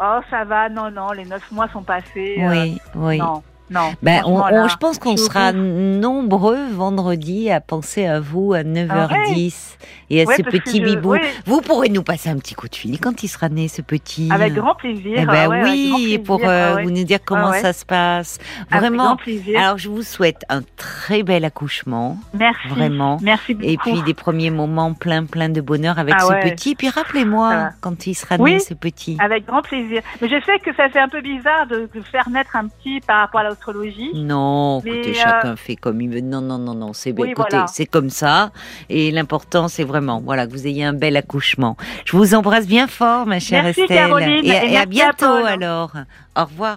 Oh, 0.00 0.18
ça 0.30 0.44
va, 0.44 0.68
non, 0.68 0.90
non, 0.90 1.12
les 1.12 1.24
9 1.24 1.52
mois 1.52 1.68
sont 1.68 1.82
passés. 1.82 2.36
euh, 2.40 2.48
Oui, 2.50 2.78
oui. 2.94 3.18
Non, 3.18 3.42
Non. 3.70 3.92
Ben, 4.02 4.22
on, 4.26 4.40
on- 4.40 4.68
je 4.68 4.76
pense 4.76 4.98
qu'on 4.98 5.16
sera 5.16 5.52
nombreux 5.52 6.68
vendredi 6.72 7.50
à 7.50 7.60
penser 7.60 8.06
à 8.06 8.20
vous 8.20 8.52
à 8.52 8.62
9h10 8.62 9.76
et 10.10 10.20
à 10.20 10.24
Ah 10.24 10.28
Ouais, 10.28 10.36
ce 10.36 10.42
petit 10.42 10.78
je- 10.78 10.84
bibou. 10.84 11.12
oui, 11.14 11.18
Vous 11.46 11.60
pourrez 11.60 11.88
nous 11.88 12.02
passer 12.02 12.28
un 12.28 12.36
petit 12.38 12.54
coup 12.54 12.68
de 12.68 12.74
fil 12.76 12.98
quand 13.00 13.22
il 13.22 13.28
sera 13.28 13.48
né, 13.48 13.68
ce 13.68 13.82
petit. 13.82 14.28
avec 14.32 14.54
grand 14.54 14.74
plaisir. 14.74 15.14
Eh 15.18 15.26
ben 15.26 15.32
ah 15.34 15.48
ouais, 15.48 15.62
oui, 15.64 15.92
plaisir, 15.96 16.22
pour 16.24 16.40
ah 16.44 16.48
euh, 16.48 16.76
vous 16.82 16.90
nous 16.90 17.04
dire 17.04 17.18
comment 17.24 17.48
Ah 17.52 17.60
ça 17.60 17.72
se 17.72 17.84
passe. 17.84 18.38
Avec 18.70 18.70
grand 18.70 18.78
Vraiment. 18.80 19.16
plaisir. 19.16 19.58
Alors, 19.60 19.78
je 19.78 19.88
vous 19.88 20.02
souhaite 20.02 20.42
un 20.48 20.60
très 20.76 21.22
bel 21.22 21.44
accouchement, 21.44 22.18
Merci. 22.34 22.68
vraiment. 22.68 23.18
Merci 23.22 23.54
beaucoup. 23.54 23.68
Et 23.68 23.76
puis 23.78 24.02
des 24.02 24.14
premiers 24.14 24.50
moments 24.50 24.92
plein, 24.94 25.24
plein 25.24 25.48
de 25.48 25.60
bonheur 25.60 25.98
avec 25.98 26.14
Ah 26.18 26.24
ce 26.26 26.48
petit. 26.50 26.74
Puis 26.74 26.88
rappelez-moi 26.88 27.70
quand 27.80 28.06
il 28.06 28.14
sera 28.14 28.36
Oui. 28.38 28.54
né, 28.54 28.58
ce 28.60 28.74
petit. 28.74 29.16
Avec 29.20 29.46
grand 29.46 29.62
plaisir. 29.62 30.02
Mais 30.22 30.28
je 30.28 30.40
sais 30.44 30.58
que 30.60 30.74
ça 30.76 30.88
fait 30.88 31.00
un 31.00 31.08
peu 31.08 31.20
bizarre 31.20 31.66
de, 31.66 31.88
de 31.92 32.00
faire 32.02 32.28
naître 32.30 32.54
un 32.56 32.68
petit 32.68 33.00
par 33.06 33.20
rapport 33.20 33.40
à 33.40 33.44
l'astrologie. 33.56 34.10
Non, 34.14 34.80
Mais, 34.84 34.90
écoutez, 34.90 35.10
euh, 35.10 35.22
chacun 35.22 35.56
fait 35.56 35.76
comme 35.76 36.00
il 36.00 36.10
veut. 36.10 36.20
Non, 36.20 36.40
non, 36.40 36.58
non, 36.58 36.74
non, 36.74 36.92
c'est 36.92 37.12
Oui, 37.12 37.30
écoutez, 37.30 37.48
voilà. 37.50 37.66
c'est 37.66 37.86
comme 37.86 38.10
ça. 38.10 38.50
Et 38.88 39.10
l'important, 39.10 39.68
c'est 39.68 39.84
vraiment, 39.84 40.20
voilà, 40.20 40.46
que 40.46 40.52
vous 40.52 40.66
ayez 40.66 40.84
un 40.84 40.92
bel 40.92 41.16
accouchement. 41.16 41.76
Je 42.04 42.16
vous 42.16 42.34
embrasse 42.34 42.66
bien 42.66 42.86
fort, 42.86 43.26
ma 43.26 43.40
chère 43.40 43.64
Merci, 43.64 43.82
Estelle. 43.82 43.96
Caroline, 43.96 44.44
et, 44.44 44.48
et 44.48 44.50
et 44.50 44.54
à 44.54 44.60
merci 44.60 44.80
à 44.80 44.86
bientôt 44.86 45.44
alors. 45.46 45.92
Au 46.36 46.44
revoir. 46.44 46.64